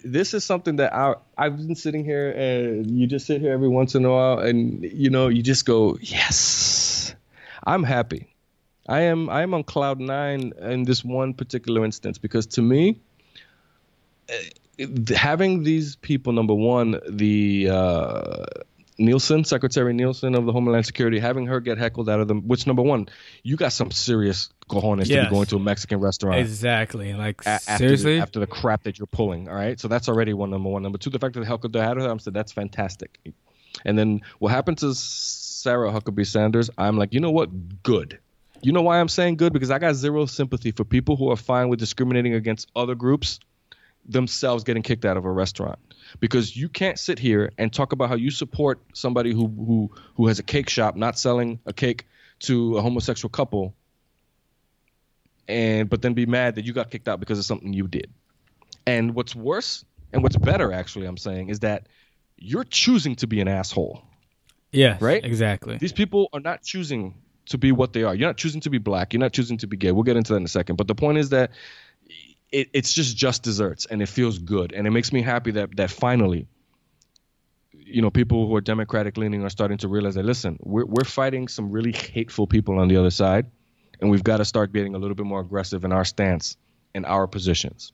[0.04, 3.68] This is something that I I've been sitting here and you just sit here every
[3.68, 7.14] once in a while and you know you just go yes,
[7.64, 8.34] I'm happy.
[8.88, 13.02] I am I am on cloud nine in this one particular instance because to me,
[14.30, 17.70] eh, having these people number one the.
[17.70, 18.46] Uh,
[18.98, 22.48] Nielsen, Secretary Nielsen of the Homeland Security, having her get heckled out of them.
[22.48, 23.10] Which number one,
[23.44, 27.14] you got some serious cojones to be going to a Mexican restaurant Exactly.
[27.14, 29.50] Like a- after seriously, the, after the crap that you're pulling.
[29.50, 30.84] All right, so that's already one number one.
[30.84, 33.20] Number two, the fact that the heckled out of her, I said that's fantastic.
[33.84, 36.70] And then what happened to Sarah Huckabee Sanders?
[36.78, 37.84] I'm like, you know what?
[37.84, 38.20] Good.
[38.62, 39.52] You know why I'm saying good?
[39.52, 43.40] Because I got zero sympathy for people who are fine with discriminating against other groups
[44.08, 45.80] themselves getting kicked out of a restaurant
[46.20, 50.28] because you can't sit here and talk about how you support somebody who who who
[50.28, 52.06] has a cake shop not selling a cake
[52.40, 53.74] to a homosexual couple
[55.48, 58.12] and but then be mad that you got kicked out because of something you did.
[58.86, 61.88] And what's worse and what's better actually I'm saying is that
[62.38, 64.04] you're choosing to be an asshole.
[64.72, 64.98] Yeah.
[65.00, 65.24] Right?
[65.24, 65.78] Exactly.
[65.78, 67.16] These people are not choosing
[67.48, 68.14] to be what they are.
[68.14, 69.14] You're not choosing to be black.
[69.14, 69.92] You're not choosing to be gay.
[69.92, 70.76] We'll get into that in a second.
[70.76, 71.52] But the point is that
[72.52, 74.72] it, it's just just desserts and it feels good.
[74.74, 76.48] And it makes me happy that that finally
[77.86, 81.04] you know people who are democratic leaning are starting to realize that listen we're, we're
[81.04, 83.46] fighting some really hateful people on the other side
[84.02, 86.58] and we've got to start getting a little bit more aggressive in our stance
[86.94, 87.94] and our positions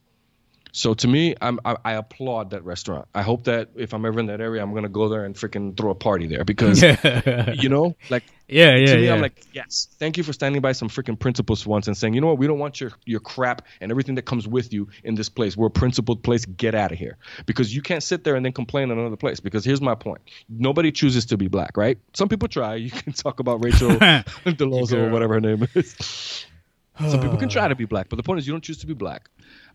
[0.72, 3.08] so to me, I'm, I, I applaud that restaurant.
[3.14, 5.76] I hope that if I'm ever in that area, I'm gonna go there and freaking
[5.76, 6.82] throw a party there because
[7.62, 9.14] you know, like yeah, yeah, to me, yeah.
[9.14, 12.22] I'm like, yes, thank you for standing by some freaking principles once and saying, you
[12.22, 15.16] know what, we don't want your your crap and everything that comes with you in
[15.16, 15.58] this place.
[15.58, 16.46] We're a principled place.
[16.46, 19.42] Get out of here because you can't sit there and then complain in another place.
[19.42, 21.98] Because here's my point: nobody chooses to be black, right?
[22.14, 22.76] Some people try.
[22.76, 23.90] You can talk about Rachel
[24.46, 26.46] Deloso or whatever her name is.
[27.00, 28.88] Some people can try to be black, but the point is you don't choose to
[28.88, 29.30] be black.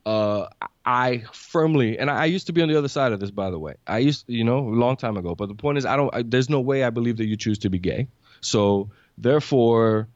[0.06, 0.48] Uh,
[0.84, 3.58] I firmly, and I used to be on the other side of this, by the
[3.58, 3.74] way.
[3.88, 5.34] I used, you know, a long time ago.
[5.34, 6.14] But the point is, I don't.
[6.14, 8.06] I, there's no way I believe that you choose to be gay.
[8.40, 8.88] So
[9.18, 10.06] therefore,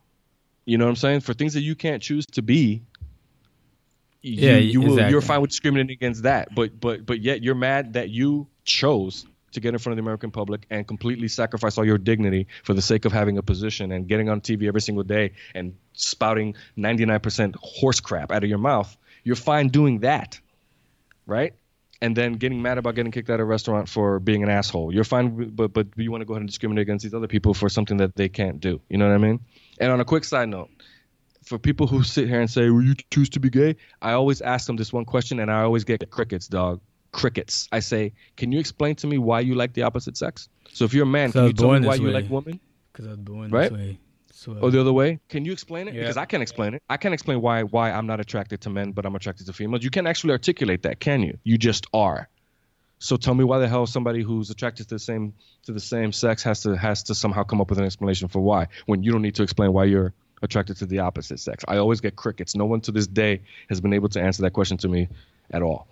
[0.64, 1.20] you know what I'm saying?
[1.20, 2.83] For things that you can't choose to be,
[4.22, 4.92] you, Yeah, you will.
[4.92, 5.11] exactly.
[5.11, 6.55] You're fine with discriminating against that.
[6.55, 10.03] But but but yet you're mad that you chose to get in front of the
[10.03, 13.90] American public and completely sacrifice all your dignity for the sake of having a position
[13.90, 18.59] and getting on TV every single day and spouting 99% horse crap out of your
[18.59, 18.96] mouth.
[19.24, 20.40] You're fine doing that,
[21.26, 21.54] right?
[22.02, 24.92] And then getting mad about getting kicked out of a restaurant for being an asshole.
[24.94, 27.52] You're fine, but but you want to go ahead and discriminate against these other people
[27.52, 28.80] for something that they can't do.
[28.88, 29.40] You know what I mean?
[29.78, 30.70] And on a quick side note,
[31.44, 34.40] for people who sit here and say, "Will you choose to be gay?" I always
[34.40, 36.80] ask them this one question, and I always get crickets, dog.
[37.12, 37.68] Crickets.
[37.72, 40.94] I say, "Can you explain to me why you like the opposite sex?" So if
[40.94, 42.12] you're a man, can you tell me why this you way.
[42.12, 42.61] like women?
[42.92, 43.70] Because I was born Right?
[43.70, 43.98] this way.
[44.40, 45.20] So, Or oh, the other way?
[45.29, 45.92] Can you explain it?
[45.92, 46.00] Yeah.
[46.00, 46.83] Because I can't explain it.
[46.88, 49.85] I can't explain why why I'm not attracted to men, but I'm attracted to females.
[49.85, 51.37] You can't actually articulate that, can you?
[51.44, 52.26] You just are.
[53.00, 56.11] So tell me why the hell somebody who's attracted to the same to the same
[56.12, 59.12] sex has to has to somehow come up with an explanation for why when you
[59.12, 61.62] don't need to explain why you're attracted to the opposite sex.
[61.68, 62.57] I always get crickets.
[62.57, 65.09] No one to this day has been able to answer that question to me
[65.50, 65.87] at all.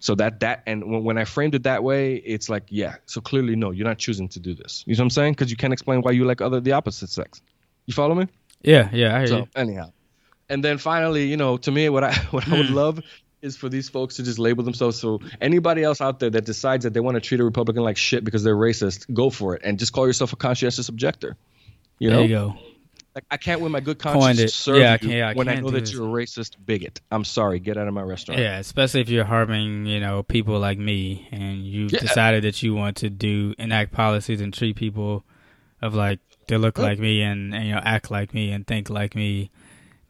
[0.00, 2.96] So that that and when, when I framed it that way, it's like yeah.
[3.06, 4.84] So clearly no, you're not choosing to do this.
[4.86, 5.32] You know what I'm saying?
[5.32, 7.40] Because you can't explain why you like other the opposite sex.
[7.86, 8.26] You follow me?
[8.62, 9.46] yeah, yeah, I hear So you.
[9.54, 9.90] anyhow,
[10.48, 12.74] and then finally, you know, to me, what I what I would hmm.
[12.74, 13.00] love
[13.42, 14.98] is for these folks to just label themselves.
[14.98, 17.96] So anybody else out there that decides that they want to treat a Republican like
[17.96, 21.36] shit because they're racist, go for it and just call yourself a conscientious objector.
[21.98, 22.54] You know, there you go.
[23.14, 25.48] like I can't with my good conscience serve Yeah, I you can't- yeah, I when
[25.48, 25.92] I know that this.
[25.92, 27.00] you're a racist bigot.
[27.10, 28.40] I'm sorry, get out of my restaurant.
[28.40, 32.00] Yeah, especially if you're harming, you know, people like me, and you Yeah.
[32.00, 35.24] decided that you want to do enact policies and treat people
[35.82, 36.18] of like
[36.48, 39.50] they look like me and, and you know act like me and think like me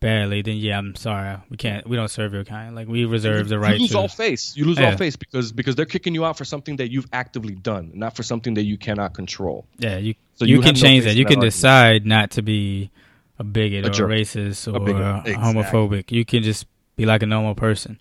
[0.01, 0.43] badly.
[0.43, 2.75] Then yeah, I'm sorry, we can't, we don't serve your kind.
[2.75, 3.99] Like we reserve the right to you lose to.
[3.99, 4.57] all face.
[4.57, 4.91] You lose Yeah.
[4.91, 8.15] all face because because they're kicking you out for something that you've actively done, not
[8.17, 9.67] for something that you cannot control.
[9.79, 11.17] yeah, you So you, you can have no change that.
[11.17, 12.91] You can that decide not to be
[13.39, 14.11] a bigot A or jerk.
[14.11, 15.35] racist or a Exactly.
[15.35, 16.11] homophobic.
[16.11, 17.99] You can just be like a normal person.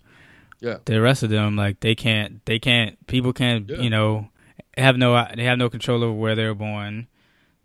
[0.60, 0.78] Yeah.
[0.86, 2.96] The rest of them, like they can't, they can't.
[3.06, 3.80] People can't, Yeah.
[3.80, 4.28] you know,
[4.78, 7.06] have no, they have no control over where they're born.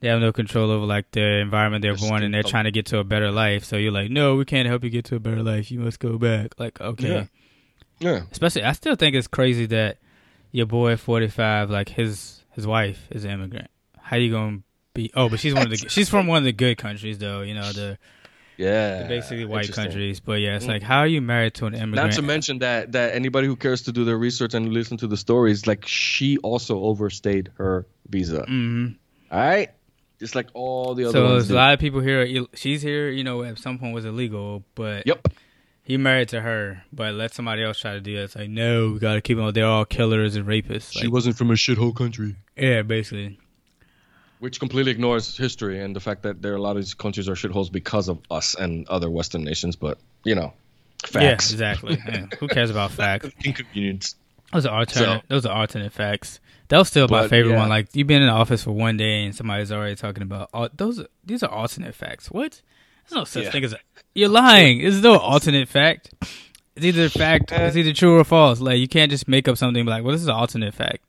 [0.02, 2.88] They have no control over like the environment they're born, and they're trying to get
[2.88, 3.64] to a better life.
[3.64, 5.72] So you're like, no, we can't help you get to a better life.
[5.72, 6.60] You must go back.
[6.60, 7.08] Like, okay.
[7.10, 7.26] Yeah.
[8.00, 8.22] Yeah.
[8.32, 10.00] Especially, I still think it's crazy that
[10.52, 13.70] your boy, forty five, like his his wife is an immigrant.
[14.00, 14.60] How you gonna
[14.96, 15.12] be?
[15.16, 17.42] Oh, but she's one of the she's from one of the good countries, though.
[17.42, 18.00] You know the,
[18.58, 19.04] Yeah.
[19.04, 20.20] the basically white countries.
[20.20, 20.70] But yeah, it's Mm.
[20.70, 21.96] like how are you married to an immigrant?
[22.08, 25.08] Not to mention that that anybody who cares to do their research and listen to
[25.08, 28.46] the stories, like she also overstayed her visa.
[28.48, 28.88] hmm
[29.32, 29.70] All right,
[30.22, 31.34] just like all the other So ones.
[31.48, 32.46] there's a lot of people here.
[32.54, 35.28] She's here, you know, at some point was illegal, but Yep.
[35.84, 36.84] he married to her.
[36.94, 38.22] But let somebody else try to do it.
[38.24, 39.52] It's like no, we gotta keep them.
[39.52, 40.94] They're all killers and rapists.
[40.94, 42.36] She Like, wasn't from a shithole country.
[42.56, 43.38] yeah, basically.
[44.40, 47.28] Which completely ignores history and the fact that there are a lot of these countries
[47.30, 49.76] are shitholes because of us and other Western nations.
[49.76, 50.54] But you know,
[51.04, 51.52] facts.
[51.52, 51.98] Yeah, exactly.
[52.08, 53.30] Yeah, Who cares about facts?
[53.44, 54.16] Inconvenience.
[54.54, 55.06] Those are alternate.
[55.06, 56.40] So- those are alternate facts.
[56.70, 57.60] That was still my favorite yeah.
[57.60, 57.70] one.
[57.70, 60.70] Like you've been in the office for one day and somebody's already talking about all
[60.74, 61.04] those.
[61.26, 62.32] These are alternate facts.
[62.32, 62.62] What?
[63.10, 63.52] There's no such Yeah.
[63.52, 63.78] thing as a,
[64.16, 64.82] you're lying.
[64.82, 66.12] There's no alternate fact.
[66.78, 67.52] It's either fact.
[67.52, 68.62] It's either true or false.
[68.62, 70.74] Like you can't just make up something and be like, "Well, this is an alternate
[70.74, 71.04] fact."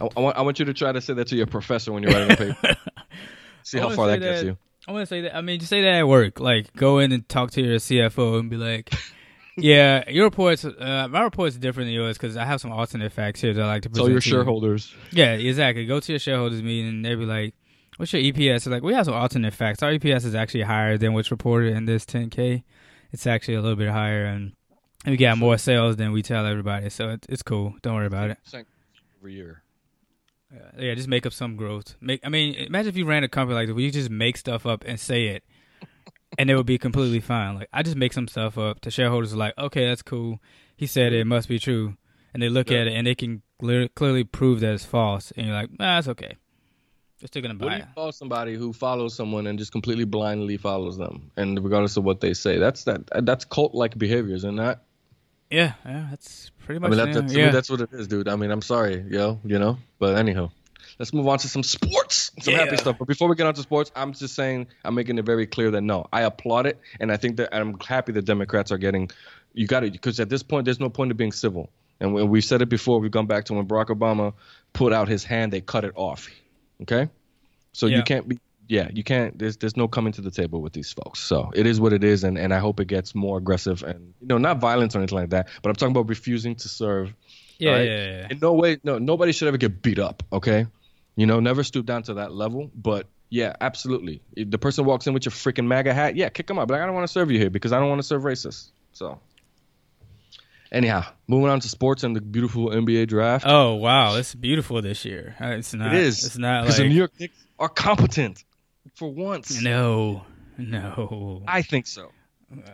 [0.00, 2.02] I, I want I want you to try to say that to your professor when
[2.02, 2.76] you're writing a paper.
[3.62, 4.58] See how far say that gets that- you.
[4.88, 5.36] I want to say that.
[5.36, 6.40] I mean, just say that at work.
[6.40, 8.92] Like, go in and talk to your CFO and be like,
[9.56, 10.64] yeah, your reports.
[10.64, 13.62] Uh, my report's are different than yours because I have some alternate facts here that
[13.62, 14.04] I like to present.
[14.06, 14.32] Tell your to you.
[14.32, 14.94] shareholders.
[15.10, 15.86] Yeah, exactly.
[15.86, 17.54] Go to your shareholders meeting and they'll be like,
[17.96, 19.82] "What's your EPS?" It's like we have some alternate facts.
[19.82, 22.62] Our EPS is actually higher than what's reported in this 10K.
[23.12, 24.54] It's actually a little bit higher, and
[25.06, 26.90] we got more sales than we tell everybody.
[26.90, 27.74] So it, it's cool.
[27.82, 28.38] Don't worry about it.
[29.20, 29.62] Every year.
[30.52, 31.96] Yeah, yeah, just make up some growth.
[32.00, 32.20] Make.
[32.24, 34.66] I mean, imagine if you ran a company like this where you just make stuff
[34.66, 35.44] up and say it,
[36.38, 37.56] and it would be completely fine.
[37.56, 38.80] Like I just make some stuff up.
[38.80, 40.40] The shareholders are like, "Okay, that's cool.
[40.76, 41.96] He said it, must be true,"
[42.32, 42.78] and they look Yeah.
[42.80, 45.98] at it and they can clear, clearly prove that it's false, and you're like, "Nah,
[45.98, 46.36] it's okay.
[47.20, 47.64] They're still gonna buy.
[47.66, 51.30] What do it." you call somebody who follows someone and just completely blindly follows them,
[51.36, 52.58] and regardless of what they say?
[52.58, 53.02] That's that.
[53.24, 54.82] That's cult-like behavior, isn't that?
[55.50, 56.88] Yeah, yeah, that's pretty much.
[56.92, 57.46] I mean, that, yeah, that, to yeah.
[57.46, 58.28] me, that's what it is, dude.
[58.28, 59.78] I mean, I'm sorry, yo, you know.
[60.00, 60.50] But anyhow,
[60.98, 62.96] let's move on to some sports, some happy stuff.
[62.98, 65.70] But before we get on to sports, I'm just saying, I'm making it very clear
[65.72, 69.10] that no, I applaud it, and I think that I'm happy the Democrats are getting.
[69.52, 71.70] You got to because at this point, there's no point in being civil.
[72.00, 74.34] And when we've said it before, we've gone back to when Barack Obama
[74.72, 76.28] put out his hand, they cut it off.
[76.82, 77.08] Okay,
[77.72, 77.98] so Yeah.
[77.98, 78.38] you can't be.
[78.66, 79.38] Yeah, you can't.
[79.38, 81.20] There's there's no coming to the table with these folks.
[81.20, 84.14] So it is what it is, and, and I hope it gets more aggressive and
[84.20, 85.48] you know not violence or anything like that.
[85.62, 87.14] But I'm talking about refusing to serve
[87.58, 87.88] yeah, right?
[87.88, 88.26] yeah, yeah.
[88.30, 90.66] in no way no nobody should ever get beat up okay
[91.16, 95.06] you know never stoop down to that level but yeah absolutely if the person walks
[95.06, 97.12] in with your freaking maga hat yeah kick them out but i don't want to
[97.12, 99.18] serve you here because i don't want to serve racists so
[100.72, 105.04] anyhow moving on to sports and the beautiful nba draft Oh wow, it's beautiful this
[105.04, 105.36] year.
[105.40, 105.94] Uh, It's not.
[105.94, 108.44] it is It's not because like the new york Knicks are competent
[108.94, 110.24] for once no,
[110.58, 111.42] no.
[111.46, 112.10] i think so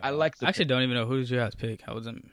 [0.03, 1.81] i like the I actually don't even know who's your guys' pick.
[1.87, 2.29] I wasn't.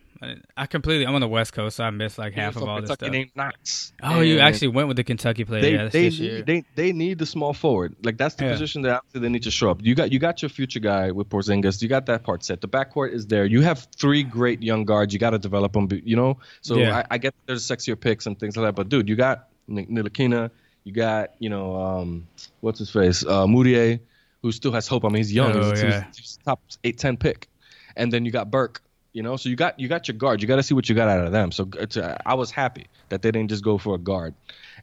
[0.56, 1.06] I, completely.
[1.06, 3.14] I'm on the West Coast, so I missed like half of all this stuff.
[3.36, 3.92] Knox.
[4.02, 5.62] Oh, you actually went with the Kentucky player.
[5.62, 6.36] they yeah, that's they this year.
[6.38, 7.94] need, they they need the small forward.
[8.02, 8.52] Like that's the Yeah.
[8.52, 9.78] position that obviously they need to show up.
[9.80, 11.80] You got you got your future guy with Porzingis.
[11.82, 12.60] You got that part set.
[12.60, 13.44] The backcourt is there.
[13.44, 15.12] You have three great young guards.
[15.12, 15.88] You got to develop them.
[15.92, 16.96] You know, so Yeah.
[16.98, 18.74] I, I get there's sexier picks and things like that.
[18.74, 20.50] But dude, you got N- Ntilikina.
[20.84, 22.26] You got you know um
[22.60, 24.00] what's his face uh Mudiay,
[24.42, 25.04] who still has hope.
[25.04, 25.52] I mean he's young.
[25.54, 26.04] Oh, he's, yeah.
[26.08, 27.48] he's, he's top eight ten pick,
[27.94, 28.82] and then you got Burke.
[29.18, 30.40] You know, so you got you got your guard.
[30.40, 31.50] You got to see what you got out of them.
[31.50, 34.32] So uh, I was happy that they didn't just go for a guard.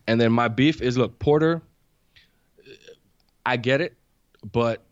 [0.08, 1.62] And then my beef is look Porter.
[3.46, 3.96] I get it,
[4.52, 4.84] but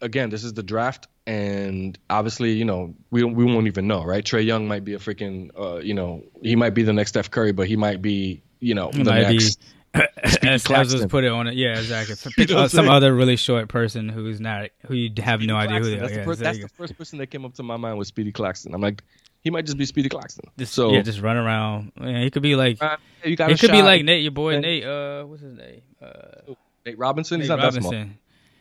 [0.00, 4.24] again, this is the draft, and obviously, you know, we we won't even know, right?
[4.24, 7.32] Trae Young might be a freaking, uh, you know, he might be the next Steph
[7.32, 9.60] Curry, but he might be, you know, the might next.
[9.94, 10.98] As Claxton.
[11.00, 11.54] was put it on it.
[11.54, 12.16] Yeah, exactly.
[12.36, 15.84] Pick uh, some other really short person who's not who you have no idea who
[15.90, 16.00] they are.
[16.00, 18.08] That's, Yeah, the, first, that's the first person that came up to my mind was
[18.08, 18.74] Speedy Claxton.
[18.74, 19.02] I'm like,
[19.42, 20.50] he might just be Speedy Claxton.
[20.58, 21.92] Just, so yeah, just run around.
[22.00, 22.82] Yeah, he could be like.
[22.82, 24.84] uh, you got He a could be like Nate, your boy And- Nate.
[24.84, 25.82] Uh, what's his name?
[26.02, 27.40] Uh, Nate Robinson.
[27.40, 27.92] He's Nate not that small.
[27.92, 28.18] Robinson.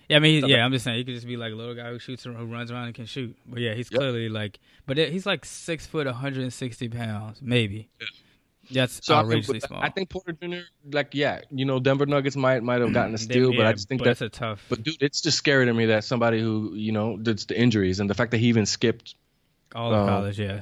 [0.10, 1.90] Yeah, I mean, yeah, I'm just saying he could just be like a little guy
[1.90, 3.36] who shoots, who runs around and can shoot.
[3.46, 4.00] But yeah, he's Yep.
[4.00, 7.90] clearly like, but it, he's like six foot, 160 pounds, maybe.
[8.70, 9.82] That's So I think, small.
[9.82, 10.58] I think Porter Jr.
[10.92, 13.70] Like, yeah, you know, Denver Nuggets might might have gotten a They- steal, but yeah,
[13.70, 14.66] I just think that's a tough.
[14.70, 18.00] But dude, it's just scary to me that somebody who you know that's the injuries
[18.00, 19.16] and the fact that he even skipped.
[19.76, 20.62] all of uh, college, yeah.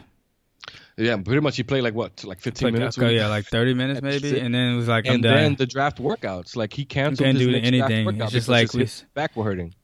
[0.98, 2.98] Yeah, pretty much he played like what, like 15 Like, minutes.
[2.98, 5.98] okay, yeah, like 30 minutes maybe, and then it was like, and then the draft
[5.98, 8.22] workouts, like he canceled can't his do anything.
[8.22, 9.76] It's just like his we hip- s- back were hurting.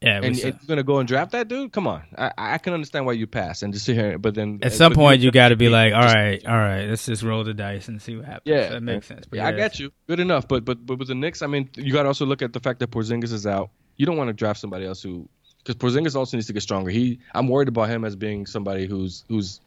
[0.00, 2.02] Yeah, it And was, you're gonna go and draft that dude, come on.
[2.16, 4.94] I, I can understand why you pass and just sit here, but then at some
[4.94, 7.88] point you got to be like, all right, all right, let's just roll the dice
[7.88, 8.42] and see what happens.
[8.44, 9.26] Yeah, that makes sense.
[9.26, 9.90] But Yeah, I got you.
[10.06, 12.42] Good enough, but but but with the Knicks, I mean, you got to also look
[12.42, 13.70] at the fact that Porzingis is out.
[13.96, 15.28] You don't want to draft somebody else who,
[15.64, 16.90] because Porzingis also needs to get stronger.
[16.90, 19.60] He, I'm worried about him as being somebody who's who's,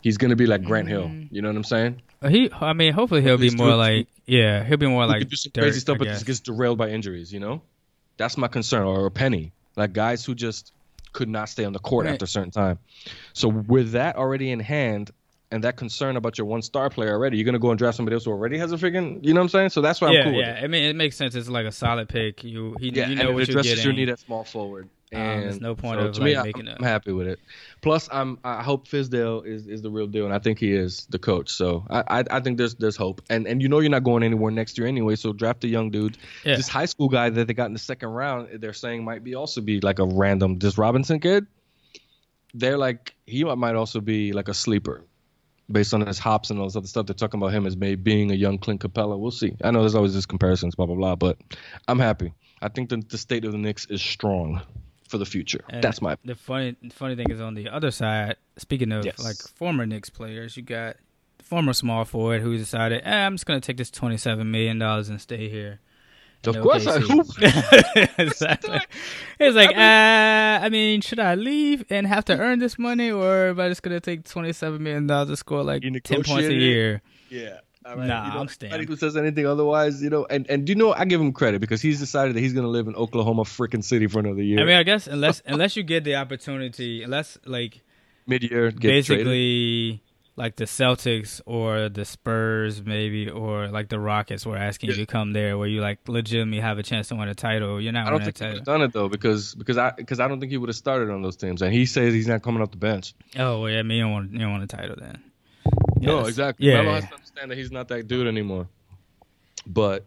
[0.00, 1.08] he's gonna be like Grant Hill.
[1.08, 1.28] Mm.
[1.30, 2.02] You know what I'm saying?
[2.26, 5.52] He, I mean, hopefully he'll be more like, yeah, he'll be more like do some
[5.52, 6.14] Dirk, crazy stuff, but guess.
[6.14, 7.30] just gets derailed by injuries.
[7.30, 7.60] You know,
[8.16, 8.84] that's my concern.
[8.84, 10.72] Or a Penny, like guys who just
[11.12, 12.12] could not stay on the court Right.
[12.12, 12.78] after a certain time.
[13.32, 15.10] So with that already in hand.
[15.52, 18.14] And that concern about your one star player already, you're gonna go and draft somebody
[18.14, 19.68] else who already has a freaking, you know what I'm saying?
[19.70, 20.60] So that's why I'm yeah, cool with yeah.
[20.60, 21.36] I mean, it makes sense.
[21.36, 22.42] It's like a solid pick.
[22.42, 23.84] You, he, Yeah, you know and what it you're getting.
[23.84, 24.88] your need at small forward.
[25.14, 27.28] Um, And there's no point so of, to me, like, I- making I'm, happy with
[27.28, 27.38] it.
[27.80, 31.06] Plus, I'm I hope Fizdale is, is the real deal, and I think he is
[31.10, 31.50] the coach.
[31.50, 34.24] So I, I I think there's there's hope, and and you know you're not going
[34.24, 35.14] anywhere next year anyway.
[35.14, 36.18] So draft a young dude.
[36.44, 36.56] Yeah.
[36.56, 39.36] This high school guy that they got in the second round, they're saying might be
[39.36, 41.46] also be like a random this Robinson kid.
[42.54, 45.04] They're like he might also be like a sleeper.
[45.70, 47.96] Based on his hops and all this other stuff, they're talking about him as maybe
[48.00, 49.18] being a young Clint Capela.
[49.18, 49.56] We'll see.
[49.64, 51.38] I know there's always these comparisons, blah blah blah, but
[51.88, 52.32] I'm happy.
[52.62, 54.62] I think the, the state of the Knicks is strong
[55.08, 55.64] for the future.
[55.68, 58.36] And That's my The funny, the funny thing is on the other side.
[58.58, 59.18] Speaking of Yes.
[59.22, 60.96] like former Knicks players, you got
[61.42, 65.20] former small forward who decided, eh, I'm just gonna take this 27 million dollars and
[65.20, 65.80] stay here.
[66.46, 68.08] Of course I OKC.
[68.18, 68.78] exactly.
[69.38, 73.48] He's like, uh, I mean, should I leave and have to earn this money, or
[73.48, 76.54] am I just gonna take twenty seven million dollars to score like ten points a
[76.54, 77.02] year?
[77.30, 77.58] Yeah.
[77.86, 78.72] All Nah, you know, I'm staying.
[78.72, 81.32] Anybody who says anything otherwise, you know, and and do you know, I give him
[81.32, 84.60] credit because he's decided that he's gonna live in Oklahoma freaking City for another year.
[84.60, 87.82] I mean, I guess unless unless you get the opportunity, unless like
[88.26, 89.26] mid year, get traded.
[89.26, 90.02] basically
[90.38, 95.06] like the Celtics or the Spurs maybe or like the Rockets were asking you to
[95.06, 97.80] come there where you like legitimately have a chance to win a title.
[97.80, 98.58] You're not I don't winning think he would title.
[98.58, 101.08] have done it though because because I because I don't think he would have started
[101.10, 103.14] on those teams, and he says he's not coming off the bench.
[103.38, 105.22] Oh well, yeah, I mean you don't want you don't want a title then.
[105.96, 106.28] No, Yes.
[106.28, 106.68] exactly.
[106.68, 108.68] Yeah, Melo has to understand that he's not that dude anymore.
[109.66, 110.04] But,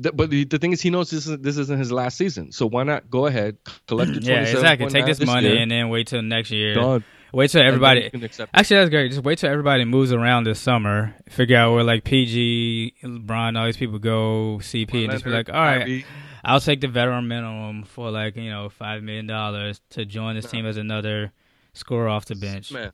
[0.00, 2.52] th- but the, the thing is, he knows this is this isn't his last season.
[2.52, 3.56] So why not go ahead,
[3.86, 4.88] collect your Yeah, exactly.
[4.88, 6.74] Take 27.9 this money year, and then wait till next year.
[6.74, 7.04] done.
[7.32, 8.10] Wait till everybody.
[8.54, 9.10] Actually, that's great.
[9.10, 11.16] Just wait till everybody moves around this summer.
[11.28, 15.48] Figure out where like PG, LeBron, all these people go, CP, and just be like,
[15.48, 16.04] all right,
[16.44, 20.48] I'll take the veteran minimum for like you know five million dollars to join this
[20.48, 21.32] team as another
[21.72, 22.70] scorer off the bench.
[22.70, 22.92] man,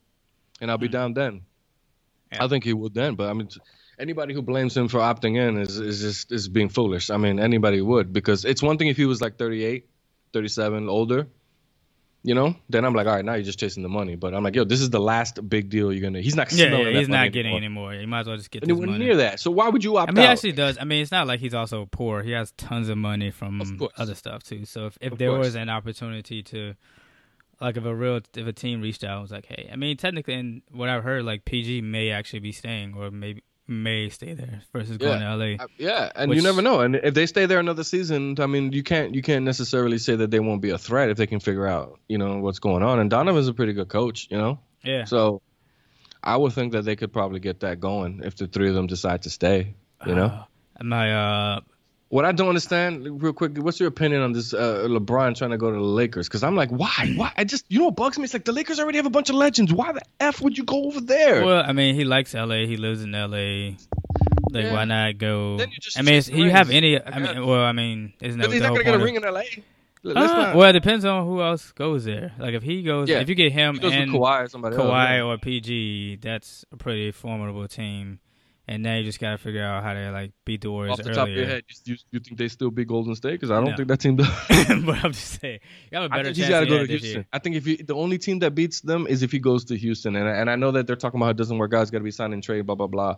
[0.61, 0.93] and I'll be mm.
[0.93, 1.43] down then.
[2.33, 2.45] Yeah.
[2.45, 3.49] I think he would then, but I mean,
[3.99, 7.11] anybody who blames him for opting in is is just is being foolish.
[7.11, 9.89] I mean, anybody would because it's one thing if he was like 38,
[10.33, 11.29] 37, older.
[12.23, 14.15] You know, then I'm like, all right, now you're just chasing the money.
[14.15, 16.21] But I'm like, yo, this is the last big deal you're gonna.
[16.21, 16.53] He's not.
[16.53, 17.93] Yeah, yeah, he's not getting anymore.
[17.93, 18.03] anymore.
[18.03, 19.41] You might as well just get anywhere near that.
[19.41, 20.77] So why would you opt I mean, he actually does.
[20.79, 22.23] I mean, it's not like he's also poor.
[22.23, 24.67] He has tons of money from Of other stuff too.
[24.67, 25.47] So if, if Of there course.
[25.47, 26.75] was an opportunity to,
[27.61, 29.97] like, if a real if a team reached out, and was like, hey, I mean,
[29.97, 34.35] technically, and what I've heard, like PG may actually be staying or maybe may stay
[34.35, 35.63] there versus going to LA.
[35.65, 36.81] Uh, yeah, and Which- you never know.
[36.81, 40.17] And if they stay there another season, I mean, you can't you can't necessarily say
[40.17, 42.83] that they won't be a threat if they can figure out you know what's going
[42.83, 42.99] on.
[42.99, 44.59] And Donovan's a pretty good coach, you know.
[44.83, 45.05] Yeah.
[45.05, 45.41] So
[46.23, 48.87] I would think that they could probably get that going if the three of them
[48.87, 49.75] decide to stay.
[50.07, 50.27] You know.
[50.27, 50.45] Uh,
[50.83, 51.61] my uh,
[52.11, 55.57] What I don't understand, real quick, what's your opinion on this uh, LeBron trying to
[55.57, 56.27] go to the Lakers?
[56.29, 57.13] Because I'm like, why?
[57.15, 57.33] Why?
[57.37, 58.25] I just, you know what bugs me?
[58.25, 59.73] It's like the Lakers already have a bunch of legends.
[59.73, 61.45] Why the f would you go over there?
[61.45, 62.67] well, I mean, he likes LA.
[62.67, 63.77] He lives in LA.
[64.53, 64.73] Like, Yeah.
[64.73, 65.61] why not go?
[65.97, 67.01] I mean, you have any?
[67.01, 69.33] I mean, well, I mean, isn't that he's not gonna get a ring of- in
[69.33, 69.43] LA.
[70.03, 72.33] Uh, well, it depends on who else goes there.
[72.39, 73.21] Like if he goes, Yeah.
[73.21, 74.87] if you get him he goes with and Kawhi or somebody else.
[74.89, 75.23] Yeah.
[75.23, 78.19] or PG, that's a pretty formidable team.
[78.73, 81.05] And now you just got to figure out how to like beat the Warriors Off
[81.05, 83.33] the top of your head, you, you think they still beat Golden State?
[83.33, 83.77] Because I don't No.
[83.77, 84.29] think that team does.
[84.87, 85.59] but I'm just saying,
[85.91, 86.37] you have a I better think chance.
[86.37, 87.11] he's got to go to Houston.
[87.11, 87.27] year.
[87.33, 89.77] I think if he, the only team that beats them is if he goes to
[89.77, 91.83] Houston, and and I know that they're talking about how it doesn't work out.
[91.83, 93.17] It's got to be signed and trade, blah blah blah.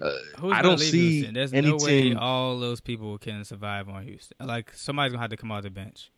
[0.00, 1.34] Uh, Who's I don't see Houston?
[1.34, 4.36] There's any no way team- all those people can survive on Houston.
[4.46, 6.12] Like somebody's gonna have to come out the bench.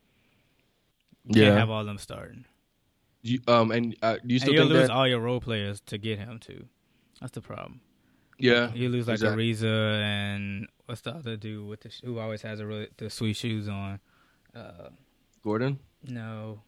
[1.25, 1.49] You Yeah.
[1.49, 2.45] can't have all them starting.
[3.23, 4.95] You, um, and uh, you And still you'll think lose that?
[4.95, 6.67] all your role players to get him too.
[7.23, 7.81] That's the problem.
[8.39, 9.53] Yeah, You lose like exactly.
[9.53, 13.09] Ariza and what's the other dude with the sh- who always has a really the
[13.11, 14.01] sweet shoes on.
[14.55, 14.89] Uh,
[15.43, 15.79] Gordon,
[16.09, 16.61] no,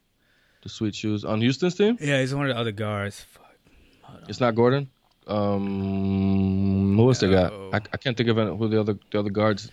[0.62, 1.96] the sweet shoes on Houston's team.
[2.00, 3.20] yeah, he's one of the other guards.
[3.22, 3.56] Fuck.
[4.02, 4.28] Hold on.
[4.30, 4.88] It's not Gordon.
[5.26, 7.52] Um, who else they got?
[7.52, 7.70] No.
[7.72, 9.70] I, I can't think of any, who the other the other guards.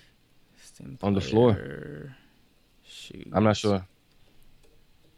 [0.62, 1.54] Stem on the floor.
[1.54, 2.16] player,
[2.86, 3.28] Shoes.
[3.34, 3.86] I'm not sure.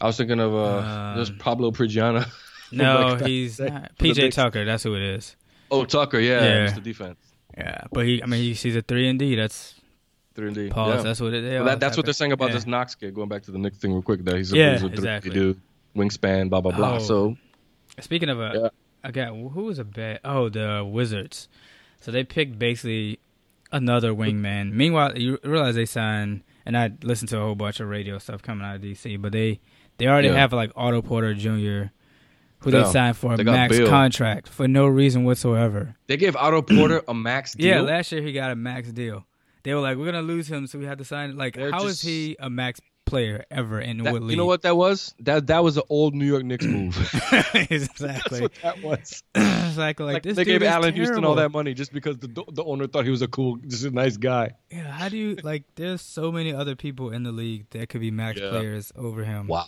[0.02, 2.26] I was thinking of uh, Um, there's Pablo Prigioni.
[2.72, 3.98] No, Like he's that- not.
[4.00, 4.66] PJ Tucker.
[4.66, 5.36] That's who it is.
[5.72, 6.72] Oh, Tucker, yeah, Yeah.
[6.72, 7.18] the Defense,
[7.58, 8.22] Yeah, but he.
[8.22, 9.36] I mean, he sees a three and D.
[9.36, 9.76] That's
[10.36, 10.70] three and D.
[10.70, 10.98] pause.
[10.98, 11.02] Yeah.
[11.04, 11.54] That's what it is.
[11.56, 12.56] Well, that, that's what they're saying about yeah.
[12.56, 13.14] this Knox kid.
[13.14, 15.32] Going back to the Knicks thing real quick, that he's a, Yeah, he's a exactly.
[15.32, 15.62] dude,
[15.96, 16.96] wingspan, blah blah blah.
[16.96, 17.00] Oh.
[17.00, 17.38] So
[18.00, 18.70] Speaking of a, Yeah.
[19.04, 20.20] I got who was a bad?
[20.24, 21.48] Oh, the Wizards.
[22.02, 23.20] So they picked basically
[23.72, 24.72] another wingman.
[24.74, 28.42] Meanwhile, you realize they signed, and I listened to a whole bunch of radio stuff
[28.42, 29.60] coming out of DC, but they
[29.98, 31.92] they already have like Otto Porter Jr.
[32.60, 35.96] Who they signed for a max contract for no reason whatsoever.
[36.08, 37.68] they gave Otto Porter a max deal.
[37.68, 39.26] Yeah, last year he got a max deal.
[39.64, 41.36] They were like, we're gonna lose him, so we had to sign.
[41.38, 44.32] Like, They're how is just- he a max player ever in That- what league?
[44.32, 45.14] you know what that was?
[45.20, 46.96] That that was an old New York Knicks move.
[47.32, 48.42] That's exactly.
[48.42, 49.22] what that was.
[49.36, 50.06] exactly.
[50.06, 52.64] Like, Like, this they gave is Allan Houston all that money just because the the
[52.64, 54.52] owner thought he was a cool, just a nice guy.
[54.72, 55.64] Yeah, how do you like?
[55.76, 58.50] There's so many other people in the league that could be max Yeah.
[58.50, 59.48] players over him.
[59.48, 59.66] Wow.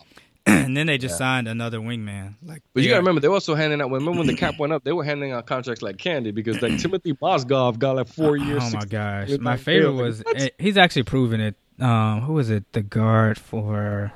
[0.68, 1.18] And then they just Yeah.
[1.20, 2.34] signed another wingman.
[2.43, 3.89] Like, But you gotta remember, they were also handing out.
[3.89, 6.74] Remember when the cap went up, they were handing out contracts like candy because like
[6.74, 8.61] Timofey Mozgov got like four years.
[8.65, 10.41] Oh my gosh, my dollar favorite was Like, what?
[10.43, 11.55] eh, he's actually proven it.
[11.80, 12.65] Um, who was it?
[12.74, 14.11] The guard for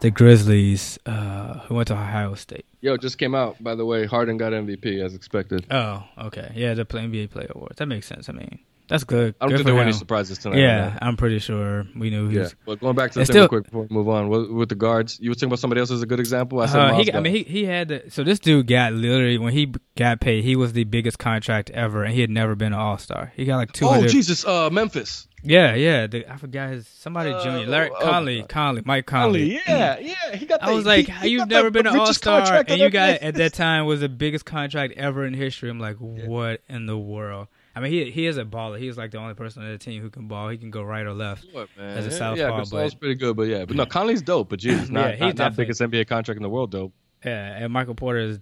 [0.00, 2.64] the Grizzlies, uh, who went to Ohio State.
[2.80, 4.06] Yo, just came out by the way.
[4.06, 5.66] Harden got MVP as expected.
[5.72, 7.78] Oh, okay, yeah, the play- NBA Play Awards.
[7.78, 8.28] That makes sense.
[8.28, 9.34] I mean, that's good.
[9.40, 10.58] I don't good think for there were any surprises tonight.
[10.58, 10.98] Yeah, that.
[11.02, 12.56] I'm pretty sure we knew he Yeah, was.
[12.66, 14.68] but going back to the It's thing real quick before we move on with, with
[14.68, 16.60] the guards, you were talking about somebody else as a good example.
[16.60, 19.38] I said Uh, he, I mean, he he had the, so this dude got literally
[19.38, 22.72] when he got paid, he was the biggest contract ever, and he had never been
[22.72, 23.32] an All Star.
[23.36, 24.08] He got like two oh hundred.
[24.10, 25.26] Jesus, uh, Memphis.
[25.44, 26.08] Yeah, yeah.
[26.08, 27.66] The, I forgot his somebody Uh, junior.
[27.68, 28.48] Larry oh, Conley, God.
[28.48, 29.60] Conley, Mike Conley.
[29.60, 30.60] Conley, yeah, yeah, he got.
[30.60, 33.20] The, I was like, he- you've got never been an all star, and you got
[33.22, 35.70] at that time was the biggest contract ever in history.
[35.70, 37.46] I'm like, what in the world?
[37.78, 38.78] I mean, he he is a baller.
[38.78, 40.48] He is like the only person on the team who can ball.
[40.48, 41.46] He can go right or left.
[41.52, 41.96] What, man?
[41.96, 44.58] As a southpaw, yeah, Gasol's but- pretty good, but yeah, but no, Conley's dope, but
[44.58, 46.92] Jesus, not, Yeah, he's not, not biggest NBA contract in the world, dope.
[47.24, 48.40] Yeah, and Michael Porter is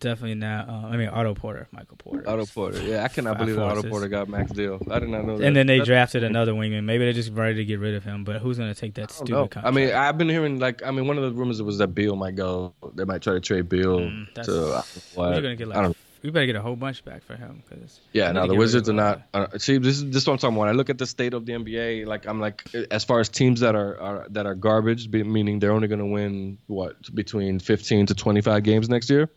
[0.00, 0.68] definitely not.
[0.68, 2.28] Uh, I mean, Otto Porter, Michael Porter.
[2.28, 3.88] Otto Porter, yeah, I cannot believe that Otto.
[3.88, 4.78] Porter got max deal.
[4.90, 5.46] I did not know that.
[5.46, 6.84] And then they That's- drafted another wingman.
[6.84, 8.24] Maybe they're just ready to get rid of him.
[8.24, 9.42] But who's going to take that I stupid know.
[9.48, 9.66] contract?
[9.66, 12.16] I mean, I've been hearing like, I mean, one of the rumors was that Beal
[12.16, 12.74] might go.
[12.94, 14.00] They might try to trade Beal.
[14.00, 14.52] Mm, that's- to.
[14.52, 14.82] I don't know
[15.14, 15.32] what.
[15.32, 15.96] you're going to get I like.
[16.24, 18.88] We better get a whole bunch back for him because Yeah, They no, the Wizards
[18.88, 19.28] are not.
[19.34, 20.60] Uh, see, this is this is what I'm talking about.
[20.60, 23.28] When I look at the state of the NBA, like I'm like, as far as
[23.28, 27.14] teams that are, are that are garbage, be- meaning they're only going to win what
[27.14, 29.28] between 15 to 25 games next year.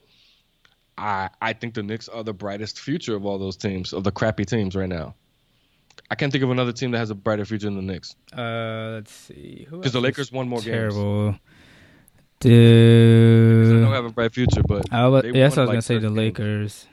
[0.98, 4.12] I I think the Knicks are the brightest future of all those teams of the
[4.12, 5.16] crappy teams right now.
[6.10, 8.92] I can't think of another team that has a brighter future than the Knicks Uh,
[8.94, 9.68] let's see.
[9.70, 10.94] Because the Lakers won more games.
[10.94, 11.36] terrible.
[12.40, 15.66] They don't Dude, have a bright future, but I was, they yeah, that's what I
[15.66, 15.96] was like, gonna say.
[15.96, 16.18] The 30 games.
[16.18, 16.88] Lakers.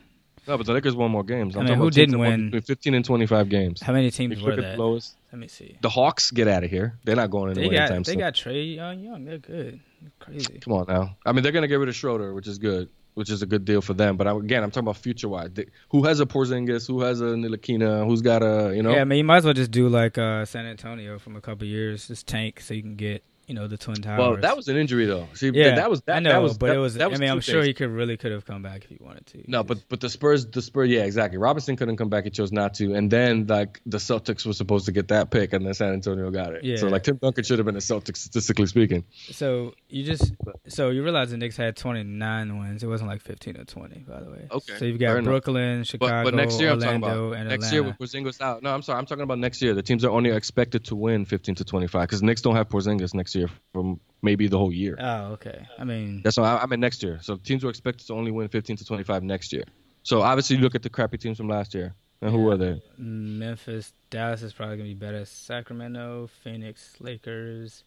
[0.48, 1.54] no, but the Lakers won more games.
[1.56, 2.46] I'm I mean, who didn't win?
[2.50, 3.80] between 15 and 25 games.
[3.82, 4.76] How many teams were at that?
[4.76, 5.76] the lowest, Let me see.
[5.82, 6.98] the Hawks get out of here.
[7.04, 8.18] They're not going They anywhere got anytime they soon.
[8.20, 9.00] got Trae Young.
[9.00, 9.80] Young, they're good.
[10.18, 10.58] Crazy.
[10.60, 11.16] Come on now.
[11.24, 13.64] I mean, they're gonna get rid of Schroeder, which is good, which is a good
[13.64, 14.16] deal for them.
[14.16, 15.50] But I, again, I'm talking about future wise.
[15.90, 16.86] Who has a Porzingis?
[16.86, 18.06] Who has a Ntilikina?
[18.06, 18.92] Who's got a you know?
[18.94, 21.40] Yeah, I mean, you might as well just do like uh, San Antonio from a
[21.40, 24.18] couple years, just tank so you can get you know the Twin Towers.
[24.18, 25.26] well, that was an injury though.
[25.34, 25.74] See, yeah.
[25.76, 26.94] that was that, I know, that was but that, it was.
[26.94, 27.66] That was I mean, I'm sure things.
[27.66, 29.42] he could really could have come back if he wanted to.
[29.46, 31.38] No, but but the Spurs, the Spurs, yeah, exactly.
[31.38, 32.94] Robinson couldn't come back; he chose not to.
[32.94, 36.30] And then like the Celtics were supposed to get that pick, and then San Antonio
[36.30, 36.64] got it.
[36.64, 36.76] Yeah.
[36.76, 39.04] So like Tim Duncan should have been a Celtic, statistically speaking.
[39.30, 40.32] so you just
[40.68, 42.82] so you realize the Knicks had 29 wins.
[42.82, 44.48] It wasn't like 15 or 20, by the way.
[44.50, 45.22] Okay, So you've got.
[45.24, 47.74] Brooklyn, But Chicago, but next year I'm talking about and next Atlanta.
[47.74, 48.62] year with Porzingis out.
[48.62, 49.74] No, I'm sorry, I'm talking about next year.
[49.74, 53.14] The teams are only expected to win 15 to 25 because Knicks don't have Porzingis
[53.14, 54.96] next year from maybe the whole year.
[54.98, 55.66] oh, okay.
[55.78, 57.18] I mean, That's what I, I mean next year.
[57.22, 59.64] So teams were expected to only win 15 to 25 next year.
[60.02, 61.94] So obviously you look at the crappy teams from last year.
[62.22, 62.80] And who were they?
[62.96, 65.24] Memphis, Dallas is probably gonna be better.
[65.26, 67.84] Sacramento, Phoenix, Lakers.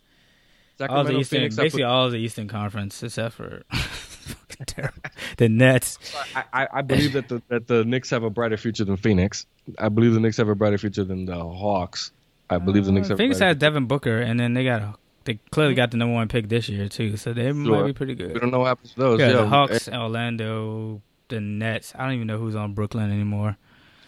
[0.79, 1.55] all Sacramento, the Eastern, Phoenix.
[1.55, 3.63] Basically put, all the Eastern Conference except for
[5.37, 5.97] the Nets.
[6.35, 9.45] I, I, I believe that the that the Knicks have a brighter future than Phoenix.
[9.79, 12.11] I believe the Knicks have a brighter future than the Hawks.
[12.49, 13.17] I believe the Knicks Uh, have.
[13.17, 15.77] Phoenix a brighter has Devin Booker, and then they got they clearly mm-hmm.
[15.77, 18.33] got the number one pick this year too, so they might be pretty good.
[18.33, 19.19] We don't know what happens to those.
[19.19, 21.93] Yeah, Yeah, the Hawks, Orlando, the Nets.
[21.95, 23.57] I don't even know who's on Brooklyn anymore.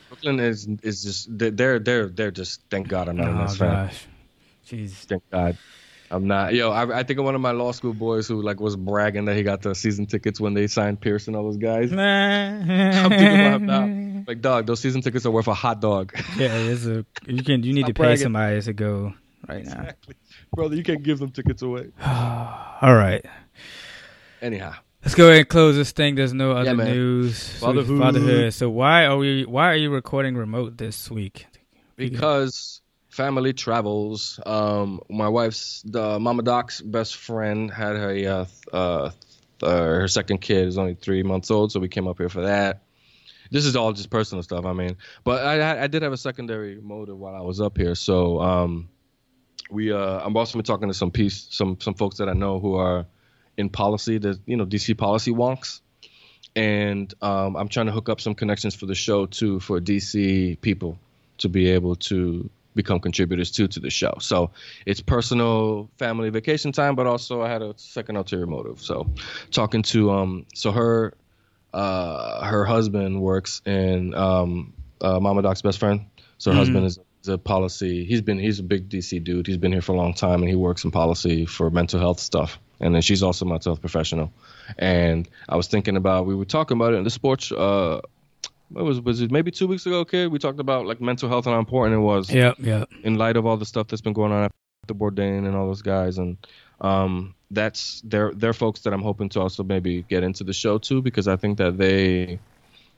[0.08, 3.36] Brooklyn is is just they're they're they're, they're just thank God I'm not a oh
[3.36, 3.88] Nets fan.
[3.88, 4.08] gosh,
[4.68, 4.92] jeez.
[4.92, 5.58] Thank God.
[6.12, 6.56] I'm not.
[6.56, 9.26] Yo, I, I think of one of my law school boys who like was bragging
[9.26, 11.92] that he got the season tickets when they signed Pierce and all those guys.
[11.94, 14.24] I'm thinking about him now.
[14.28, 16.14] Like, dog, those season tickets are worth a hot dog.
[16.36, 18.24] Yeah, it's a you can you need Stop to pay bragging.
[18.24, 19.14] somebody to go
[19.48, 19.72] right now.
[19.72, 20.16] exactly,
[20.54, 20.76] brother.
[20.76, 21.90] You can't give them tickets away.
[22.06, 23.26] All right.
[24.42, 24.74] Anyhow,
[25.04, 26.16] Let's go ahead and close this thing.
[26.16, 26.88] There's no other man.
[26.92, 27.38] news.
[27.38, 28.00] So Fatherhood.
[28.00, 28.54] Fatherhood.
[28.54, 29.46] So why are we?
[29.46, 31.48] Why are you recording remote this week?
[31.96, 34.40] because family travels.
[34.46, 38.10] Um, my wife's the Mama Doc's best friend had her
[38.74, 39.14] uh, uh, th-
[39.64, 42.44] uh, her second kid is only three months old, so we came up here for
[42.44, 42.84] that.
[43.52, 44.64] This is all just personal stuff.
[44.66, 44.96] I mean,
[45.26, 47.96] but I, I- I did have a secondary motive while I was up here.
[47.96, 48.90] So um,
[49.70, 52.60] we uh, I'm also been talking to some piece some some folks that I know
[52.60, 53.06] who are
[53.58, 55.82] in policy, the you know DC policy wonks,
[56.56, 60.60] and um, I'm trying to hook up some connections for the show too for DC
[60.62, 60.98] people
[61.40, 64.14] to be able to become contributors too to the show.
[64.20, 64.52] So
[64.86, 68.82] it's personal family vacation time, but also I had a second ulterior motive.
[68.82, 69.08] So
[69.52, 71.14] talking to um so her
[71.74, 76.06] uh her husband works in um uh, Mama Doc's best friend.
[76.38, 76.60] So her Mhm.
[76.60, 78.06] husband is a policy.
[78.06, 79.48] He's been he's a big DC dude.
[79.48, 82.20] He's been here for a long time and he works in policy for mental health
[82.20, 82.60] stuff.
[82.80, 84.32] And then she's also a mental health professional.
[84.78, 88.00] And I was thinking about we were talking about it in the sports uh
[88.70, 90.32] what was was it maybe two weeks ago, kid?
[90.32, 92.86] We talked about like mental health and how important it was Yeah, yeah.
[93.04, 95.82] in light of all the stuff that's been going on after Bourdain and all those
[95.82, 96.38] guys, and
[96.82, 100.78] um, that's they're they're folks that I'm hoping to also maybe get into the show
[100.78, 102.40] too, because I think that they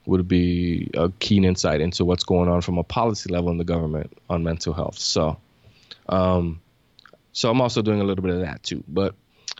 [0.06, 3.64] would be a keen insight into what's going on from a policy level in the
[3.64, 4.98] government on mental health.
[4.98, 5.38] So,
[6.10, 6.62] um,
[7.34, 8.84] so I'm also doing a little bit of that too.
[8.88, 9.16] But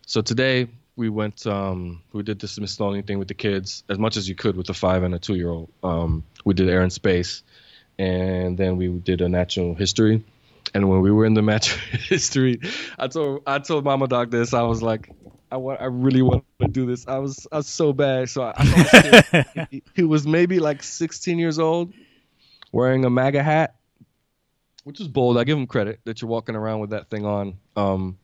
[0.06, 4.18] so today we went, um, we did the Smithsonian thing with the kids as much
[4.18, 5.70] as you could with a five and a two year old.
[5.84, 7.44] Um, we did air and space,
[7.98, 10.24] and then we did a natural history.
[10.74, 12.62] And when we were in the natural history,
[12.98, 14.54] I told I told Mama Doc this.
[14.54, 15.10] I was like,
[15.52, 17.08] I want, I really want to do this.
[17.08, 18.30] I was, I was so bad.
[18.30, 18.64] So I, I
[19.44, 21.94] saw he, he was maybe like 16 years old,
[22.72, 23.76] wearing a MAGA hat,
[24.84, 25.38] which is bold.
[25.38, 27.58] I give him credit that you're walking around with that thing on.
[27.76, 28.18] Um,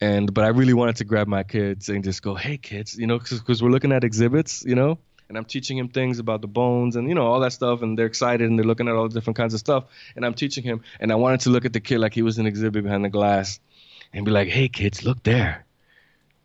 [0.00, 3.06] and but I really wanted to grab my kids and just go, hey kids, you
[3.06, 4.98] know, because we're looking at exhibits, you know,
[5.28, 7.98] and I'm teaching him things about the bones and you know all that stuff, and
[7.98, 9.84] they're excited and they're looking at all the different kinds of stuff,
[10.16, 12.38] and I'm teaching him, and I wanted to look at the kid like he was
[12.38, 13.60] an exhibit behind the glass,
[14.12, 15.64] and be like, hey kids, look there,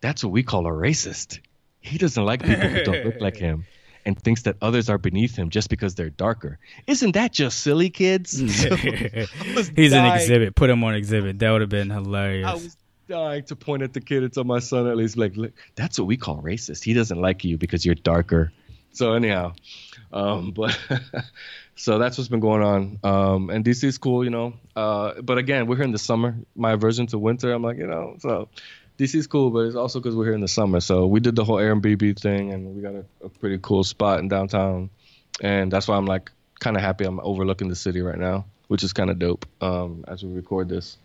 [0.00, 1.40] that's what we call a racist.
[1.80, 3.64] He doesn't like people who don't look like him
[4.04, 6.58] and thinks that others are beneath him just because they're darker.
[6.86, 8.38] Isn't that just silly, kids?
[8.38, 9.94] He's dying.
[9.94, 10.54] an exhibit.
[10.54, 11.38] Put him on exhibit.
[11.40, 12.48] That would have been hilarious.
[12.48, 12.76] I was
[13.08, 15.98] dying to point at the kid and tell my son at least, like, look, that's
[15.98, 16.84] what we call racist.
[16.84, 18.52] He doesn't like you because you're darker.
[18.92, 19.52] So anyhow,
[20.12, 20.78] um, but
[21.74, 22.98] so that's what's been going on.
[23.04, 24.54] Um, and DC is cool, you know.
[24.74, 26.34] Uh, but again, we're here in the summer.
[26.54, 28.48] My aversion to winter, I'm like, you know, so
[28.98, 30.80] DC is cool, but it's also because we're here in the summer.
[30.80, 34.20] So we did the whole Airbnb thing, and we got a, a pretty cool spot
[34.20, 34.90] in downtown,
[35.40, 38.82] and that's why I'm like kind of happy I'm overlooking the city right now, which
[38.82, 40.96] is kind of dope um, as we record this.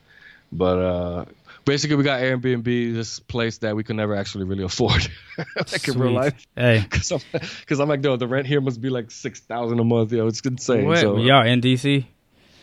[0.53, 1.25] But uh,
[1.65, 5.09] basically, we got Airbnb, this place that we could never actually really afford,
[5.55, 6.45] like in real life.
[6.55, 7.19] Hey, because I'm,
[7.65, 10.11] cause I'm like, no, the rent here must be like six thousand a month.
[10.11, 10.87] Yo, it's insane.
[10.87, 12.05] Wait, so, y'all in DC?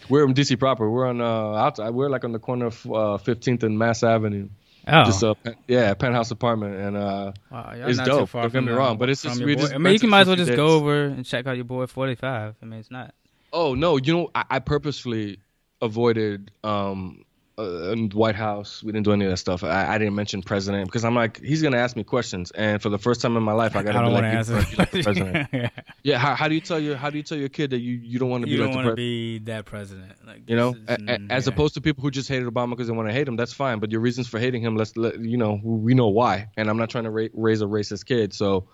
[0.08, 0.90] We're in DC proper.
[0.90, 1.90] We're on uh, outside.
[1.90, 4.48] We're like on the corner of uh, 15th and Mass Avenue.
[4.90, 5.36] Oh, just a
[5.66, 8.32] yeah, penthouse apartment, and uh, wow, it's dope.
[8.32, 10.26] Don't get me wrong, but it's just, we just I mean, you can might as
[10.28, 10.56] well just days.
[10.56, 12.56] go over and check out your boy Forty Five.
[12.62, 13.14] I mean, it's not.
[13.52, 15.40] Oh no, you know, I, I purposefully
[15.80, 17.24] avoided um
[17.58, 18.82] uh, White House.
[18.82, 19.64] We didn't do any of that stuff.
[19.64, 22.88] I, I, didn't mention president because I'm like, he's gonna ask me questions, and for
[22.88, 25.48] the first time in my life, I gotta be like, like president.
[25.52, 25.70] yeah.
[26.04, 27.94] yeah how, how, do you tell your How do you tell your kid that you,
[27.94, 28.96] you don't want to be like the president?
[28.96, 30.12] be that president?
[30.24, 32.86] Like you know, is, a, a, as opposed to people who just hated Obama because
[32.86, 33.36] they want to hate him.
[33.36, 36.48] That's fine, but your reasons for hating him, let's let you know, we know why.
[36.56, 38.68] And I'm not trying to ra- raise a racist kid, so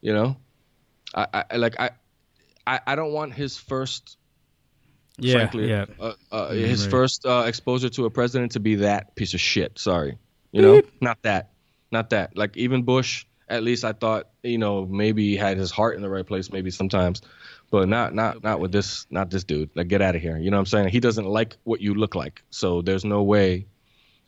[0.00, 0.36] you know,
[1.14, 1.90] I, I like I,
[2.66, 4.16] I I don't want his first
[5.18, 5.68] yeah, frankly.
[5.68, 5.86] Yeah.
[5.98, 6.90] Uh, uh, his right.
[6.90, 9.78] first uh, exposure to a president to be that piece of shit.
[9.78, 10.18] Sorry,
[10.52, 11.50] you know, not that,
[11.90, 12.36] not that.
[12.36, 16.02] Like even Bush, at least I thought, you know, maybe he had his heart in
[16.02, 17.22] the right place, maybe sometimes,
[17.70, 19.70] but not, not, not with this, not this dude.
[19.74, 20.36] Like get out of here.
[20.36, 20.88] You know what I'm saying?
[20.88, 23.66] He doesn't like what you look like, so there's no way.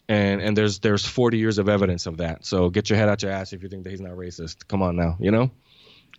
[0.09, 2.47] And and there's there's 40 years of evidence of that.
[2.47, 4.69] So get your head out your ass if you think that he's not racist.
[4.69, 5.51] Come on now, you know.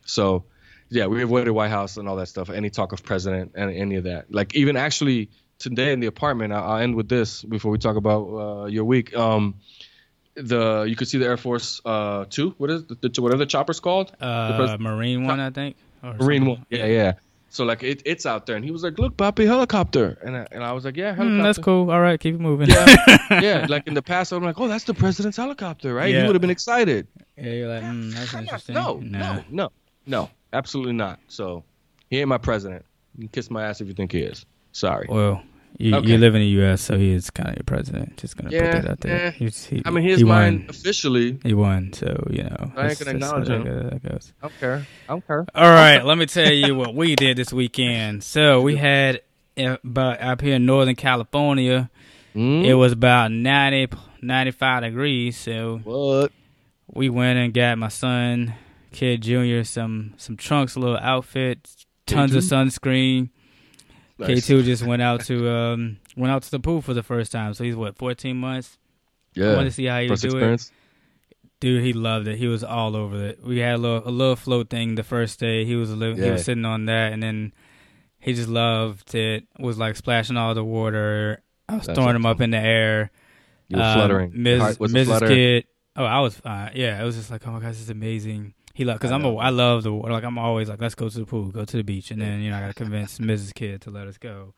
[0.06, 0.44] So
[0.90, 2.50] yeah, we avoided White House and all that stuff.
[2.50, 4.34] Any talk of president and any of that.
[4.34, 5.30] Like even actually
[5.60, 6.54] today in the apartment.
[6.54, 9.16] I'll, I'll end with this before we talk about uh, your week.
[9.16, 9.56] Um,
[10.36, 12.54] the you could see the Air Force uh, two.
[12.58, 14.16] What is the, the whatever the chopper's called?
[14.20, 15.78] Uh, Marine one, I think.
[16.04, 16.66] Marine one.
[16.70, 17.14] Yeah, yeah.
[17.50, 20.48] So like it, it's out there, and he was like, "Look, Papi, helicopter," and I,
[20.52, 21.90] and I was like, "Yeah, helicopter." Mm, that's cool.
[21.90, 22.70] All right, keep it moving.
[22.70, 23.66] Yeah, yeah.
[23.68, 26.22] Like in the past, I'm like, "Oh, that's the president's helicopter, right?" Yeah.
[26.22, 27.08] He would have been excited.
[27.36, 29.36] Yeah, you're like, mm, "That's interesting." No, nah.
[29.36, 29.72] no, no,
[30.06, 30.30] no.
[30.58, 31.20] Absolutely not.
[31.28, 31.64] So
[32.10, 32.84] he ain't my president.
[33.16, 34.44] You can kiss my ass if you think he is.
[34.72, 35.06] Sorry.
[35.08, 35.44] Well,
[35.78, 36.08] you, okay.
[36.08, 38.18] you live in the U.S., so he is kind of your president.
[38.18, 39.26] Just gonna yeah, put that out there.
[39.26, 39.32] Yeah.
[39.32, 40.70] He's, he, I mean, he is he mine won.
[40.70, 41.40] officially.
[41.44, 42.72] He won, so you know.
[42.76, 43.64] I ain't gonna acknowledge him.
[43.66, 44.34] That goes.
[44.42, 44.88] I don't care.
[45.08, 45.46] I don't care.
[45.54, 48.24] All right, let me tell you what we did this weekend.
[48.24, 49.22] So we had
[49.56, 51.92] about up here in Northern California.
[52.36, 52.66] Mm.
[52.66, 55.38] It was about 90, 95 degrees.
[55.38, 56.32] So what?
[56.92, 58.56] We went and got my son
[58.92, 61.68] Kid Junior some some trunks, a little outfit,
[62.06, 62.38] tons K2?
[62.38, 63.30] of sunscreen.
[64.26, 67.32] K two just went out to um went out to the pool for the first
[67.32, 67.54] time.
[67.54, 68.78] So he's what fourteen months.
[69.34, 70.68] Yeah, I want to see how he first do experience.
[70.68, 70.74] it.
[71.60, 72.38] Dude, he loved it.
[72.38, 73.44] He was all over it.
[73.44, 75.66] We had a little a little float thing the first day.
[75.66, 76.26] He was li- yeah.
[76.26, 77.54] he was sitting on that, and then
[78.20, 79.46] he just loved it.
[79.60, 81.42] Was like splashing all the water.
[81.70, 83.12] I was That's throwing him up in the air.
[83.68, 84.32] You were um, fluttering.
[84.34, 84.78] Ms.
[84.78, 85.28] Mrs.
[85.28, 85.66] Kid.
[85.96, 86.72] Oh, I was fine.
[86.76, 88.54] Yeah, it was just like, oh my gosh, this is amazing.
[88.78, 90.14] He like because I'm a I love the water.
[90.14, 92.42] Like I'm always like let's go to the pool, go to the beach, and then
[92.42, 93.52] you know I got to convince Mrs.
[93.56, 94.54] Kid to let us go.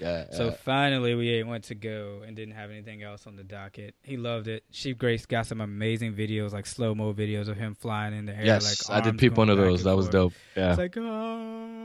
[0.00, 0.26] Yeah.
[0.30, 3.94] So uh, finally we went to go and didn't have anything else on the docket.
[4.02, 4.64] He loved it.
[4.70, 8.36] Sheep Grace got some amazing videos, like slow mo videos of him flying in the
[8.36, 8.44] air.
[8.44, 9.84] Yes, like I did peep one of those.
[9.84, 10.32] That was dope.
[10.56, 10.70] Yeah.
[10.70, 11.80] It's like oh.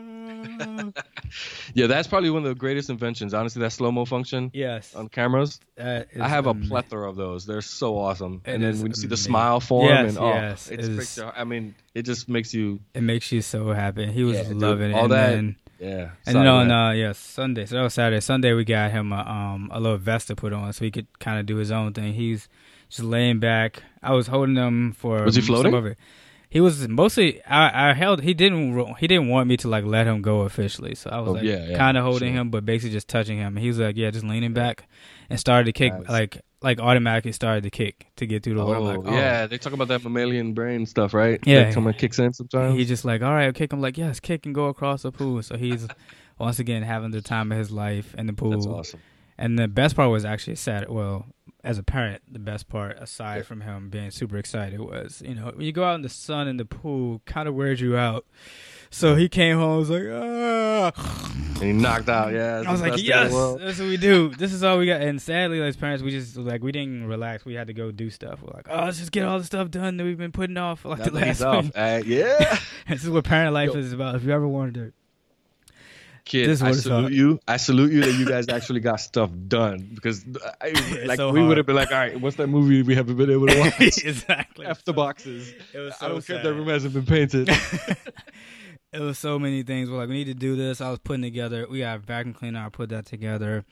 [1.74, 3.34] yeah, that's probably one of the greatest inventions.
[3.34, 4.51] Honestly, that slow mo function.
[4.53, 4.95] Yes.
[4.95, 5.59] On cameras.
[5.78, 7.45] I have a plethora of those.
[7.45, 8.41] They're so awesome.
[8.45, 11.26] It and then when you see the smile form yes, and oh, yes, it's it
[11.36, 12.80] I mean, it just makes you.
[12.93, 14.05] It makes you so happy.
[14.07, 14.93] He was yeah, loving dude, it.
[14.93, 15.30] All and that.
[15.32, 16.11] Then, yeah.
[16.26, 18.21] And then on uh yeah Sunday, so that was Saturday.
[18.21, 21.07] Sunday we got him a um a little vest to put on so he could
[21.19, 22.13] kind of do his own thing.
[22.13, 22.47] He's
[22.89, 23.84] just laying back.
[24.01, 25.71] I was holding him for was he floating?
[25.71, 25.97] Some of it.
[26.49, 30.07] He was mostly I, I held he didn't he didn't want me to like let
[30.07, 32.41] him go officially, so I was oh, like yeah, yeah, kind of holding sure.
[32.41, 33.57] him, but basically just touching him.
[33.57, 34.88] He was like yeah, just leaning back
[35.30, 36.07] and started to kick nice.
[36.07, 38.79] like like automatically started to kick to get through the water.
[38.79, 39.11] Oh, like, oh.
[39.11, 41.39] yeah, they talk about that mammalian brain stuff, right?
[41.45, 42.75] Yeah, like someone kicks in sometimes.
[42.75, 43.73] He's just like, all right, kick.
[43.73, 45.41] I'm like, yes, kick and go across the pool.
[45.43, 45.87] So he's
[46.39, 48.51] once again having the time of his life in the pool.
[48.51, 49.01] That's awesome.
[49.37, 50.89] And the best part was actually sad.
[50.89, 51.25] Well,
[51.63, 55.51] as a parent, the best part, aside from him being super excited, was you know
[55.53, 58.25] when you go out in the sun in the pool, kind of wears you out.
[58.95, 61.31] So he came home, and was like, ah.
[61.55, 62.31] And he knocked out.
[62.31, 64.29] Yeah, I was like, best thing in the yes, that's what we do.
[64.29, 65.01] This is all we got.
[65.01, 67.43] And sadly, as parents, we just like we didn't relax.
[67.43, 68.41] We had to go do stuff.
[68.41, 70.79] We're like, oh, let's just get all the stuff done that we've been putting off
[70.79, 71.65] for like Now the last off.
[71.75, 72.57] Uh, yeah.
[72.87, 73.79] this is what parent life Yo.
[73.79, 74.15] is about.
[74.15, 74.93] If you ever wanted to,
[76.23, 77.39] Kid, This is I salute you.
[77.49, 80.25] I salute you that you guys actually got stuff done because
[80.61, 80.69] I,
[81.05, 83.29] like so we would have been like, all right, what's that movie we haven't been
[83.29, 84.03] able to watch?
[84.05, 84.65] exactly.
[84.65, 85.53] F the boxes.
[85.73, 86.45] It was I don't care if sad.
[86.45, 87.49] that room hasn't been painted.
[88.95, 89.89] It was so many things.
[89.89, 90.81] We're like, we need to do this.
[90.81, 91.67] I was putting together.
[91.69, 92.63] We got a vacuum cleaner.
[92.65, 93.65] I put that together.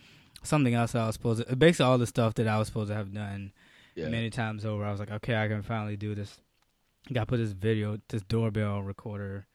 [0.44, 1.56] Something else I was supposed to.
[1.56, 3.54] Basically, all the stuff that I was supposed to have done
[3.96, 4.10] yeah.
[4.10, 4.84] many times over.
[4.84, 6.38] I was like, okay, I can finally do this.
[7.12, 9.46] Got to put this video, this doorbell recorder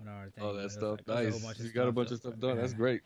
[0.00, 0.44] on our thing.
[0.44, 1.00] Oh, that stuff.
[1.06, 1.60] like- it was a whole nice.
[1.60, 2.56] You got a bunch of stuff done.
[2.56, 3.02] That's great.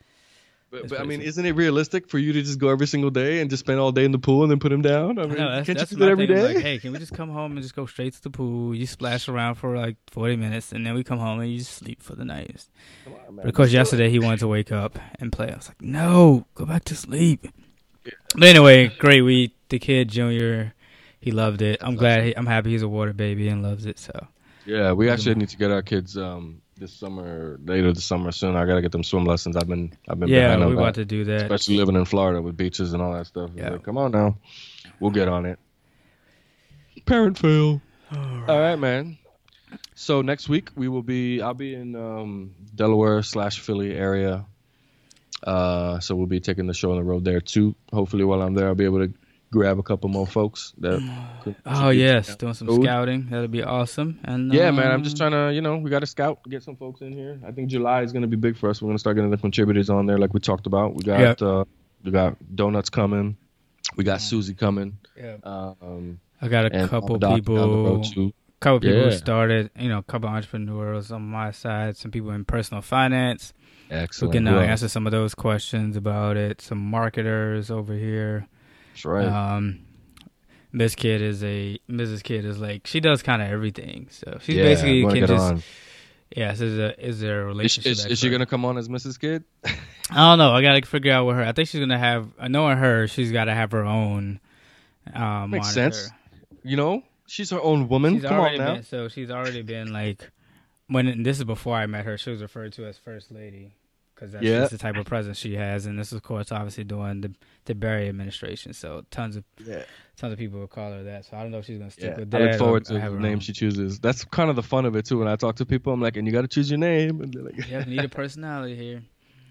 [0.83, 3.41] But, but I mean, isn't it realistic for you to just go every single day
[3.41, 5.18] and just spend all day in the pool and then put him down?
[5.18, 6.37] I I mean, know, that's, can't that's you do that every thing.
[6.37, 6.55] day?
[6.55, 8.74] Like, hey, can we just come home and just go straight to the pool?
[8.74, 11.72] You splash around for like 40 minutes, and then we come home and you just
[11.72, 12.66] sleep for the night.
[13.05, 13.37] Come on, man.
[13.45, 15.51] But of course, Let's yesterday he wanted to wake up and play.
[15.51, 17.47] I was like, no, go back to sleep.
[18.35, 19.53] But anyway, great week.
[19.68, 20.74] The kid, Junior,
[21.20, 21.79] he loved it.
[21.81, 22.24] I'm That's glad.
[22.24, 23.99] He, I'm happy he's a water baby and loves it.
[23.99, 24.29] So
[24.64, 28.57] Yeah, we actually need to get our kids um this summer, later this summer soon.
[28.57, 29.57] I gotta get them swim lessons.
[29.57, 30.83] I've been, I've been yeah, behind on we that.
[30.83, 31.43] want to do that.
[31.43, 33.51] especially living in Florida with beaches and all that stuff.
[33.55, 33.70] Yeah.
[33.70, 34.37] like, come on now,
[35.01, 35.59] we'll get on it.
[37.05, 37.81] Parent fail.
[38.12, 39.18] All right, man.
[39.95, 41.41] So next week we will be.
[41.41, 44.45] I'll be in um, Delaware slash Philly area.
[45.43, 47.74] Uh, so we'll be taking the show on the road there too.
[47.93, 49.12] Hopefully, while I'm there, I'll be able to
[49.57, 50.72] grab a couple more folks.
[50.78, 51.00] That
[51.64, 52.82] Oh yes, doing some food.
[52.82, 53.28] scouting.
[53.30, 54.18] That'd be awesome.
[54.24, 54.90] And Yeah, man.
[54.90, 57.12] I'm just um, trying to, you know, we got to scout, get some folks in
[57.12, 57.38] here.
[57.46, 58.80] I think July is going to be big for us.
[58.82, 60.94] We're going to start getting the contributors on there, like we talked about.
[60.94, 61.42] We got, Yep.
[61.42, 61.64] uh,
[62.04, 63.36] we got donuts coming.
[63.96, 64.98] We got Susie coming.
[65.16, 65.36] Yeah.
[65.44, 68.30] Um, I got a couple Doc down the road, people.
[68.30, 68.32] too.
[68.61, 69.16] couple people who Yeah.
[69.16, 73.52] started, you know, a couple entrepreneurs on my side, some people in personal finance
[73.88, 74.32] who Excellent.
[74.32, 76.61] can uh, Who answer some of those questions about it.
[76.61, 78.48] Some marketers over here.
[78.97, 79.26] That's right.
[79.28, 79.80] Um,
[80.72, 82.22] Miss Kid is a Mrs.
[82.22, 84.09] Kid is like she does kind of everything.
[84.11, 85.62] So she's yeah, basically can get just on.
[86.34, 86.53] yeah.
[86.53, 87.92] Is a is there a relationship?
[87.92, 89.20] is, is she going to come on as Mrs.
[89.20, 89.44] Kid?
[89.64, 90.53] I don't know.
[90.53, 91.44] I gotta figure out with her.
[91.44, 92.28] I think she's gonna have.
[92.38, 94.40] uh, Knowing her, she's got to have her own.
[95.12, 95.92] Um, Makes monitor.
[95.94, 96.11] sense.
[96.62, 98.14] You know, she's her own woman.
[98.14, 98.74] She's Come on now.
[98.74, 100.30] been so she's already been like
[100.88, 102.16] when this is before I met her.
[102.18, 103.74] She was referred to as first lady
[104.17, 104.61] because that's Yeah.
[104.61, 107.33] just the type of presence she has, and this is of course obviously during the
[107.67, 108.73] the Barry administration.
[108.73, 109.83] So tons of Yeah.
[110.17, 111.27] tons of people will call her that.
[111.27, 113.11] So I don't know if she's gonna stick Yeah, with I look forward to the
[113.11, 113.41] name own.
[113.41, 114.01] she chooses.
[114.01, 115.19] That's kind of the fun of it too.
[115.19, 117.21] When I talk to people, I'm like, and you got to choose your name.
[117.21, 119.03] And they're like, Yeah, you need a personality here.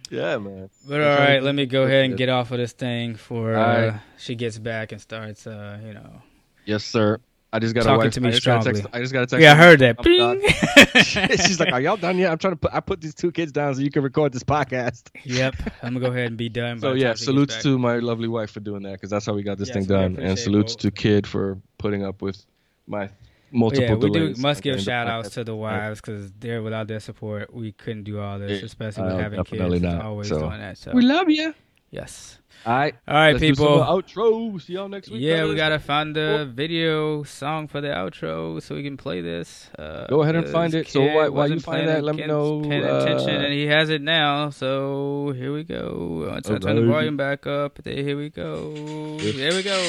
[0.09, 0.69] yeah, man.
[0.87, 3.91] But all right, let me go ahead and get off of this thing for uh,
[3.91, 4.01] right.
[4.17, 5.45] she gets back and starts.
[5.47, 6.21] Uh, you know,
[6.65, 7.19] Yes, sir.
[7.55, 8.13] I just got a Talking wife.
[8.13, 8.81] to me I just gotta strongly.
[8.81, 8.95] text.
[8.95, 9.41] I just got to text.
[9.41, 11.39] yeah, I heard that.
[11.47, 12.73] She's like, "Are y'all done yet?" I'm trying to put.
[12.73, 15.03] I put these two kids down so you can record this podcast.
[15.23, 16.79] Yep, I'm gonna go ahead and be done.
[16.79, 19.25] So yeah, time she gets salutes to my lovely wife for doing that because that's
[19.25, 20.81] how we got this thing done, and salutes both.
[20.81, 22.45] to Kid for putting up with
[22.87, 23.09] my
[23.51, 26.99] multiple yeah, we do must give shout outs to the wives because they're without their
[26.99, 29.81] support, we couldn't do all this, especially with uh, having kids.
[29.81, 30.01] not.
[30.01, 30.77] always So, doing that.
[30.77, 31.53] So We love you.
[31.91, 33.79] Yes, All right, all right, let's do some people.
[33.83, 34.61] outro.
[34.61, 35.21] See y'all next week.
[35.21, 35.57] Yeah, we fellas.
[35.57, 39.69] gotta find the video song for the outro so we can play this.
[39.77, 40.87] Uh, Go ahead and find it.
[40.87, 43.53] So Kid while- while you wasn't find that, let me know, Paying uh, attention, and
[43.53, 44.49] he has it now.
[44.49, 46.27] So here we go.
[46.31, 48.73] Once I turn the volume back up, there, here we go.
[49.19, 49.79] There we go.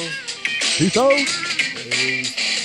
[0.77, 1.11] Peace out.
[1.11, 2.56] Peace.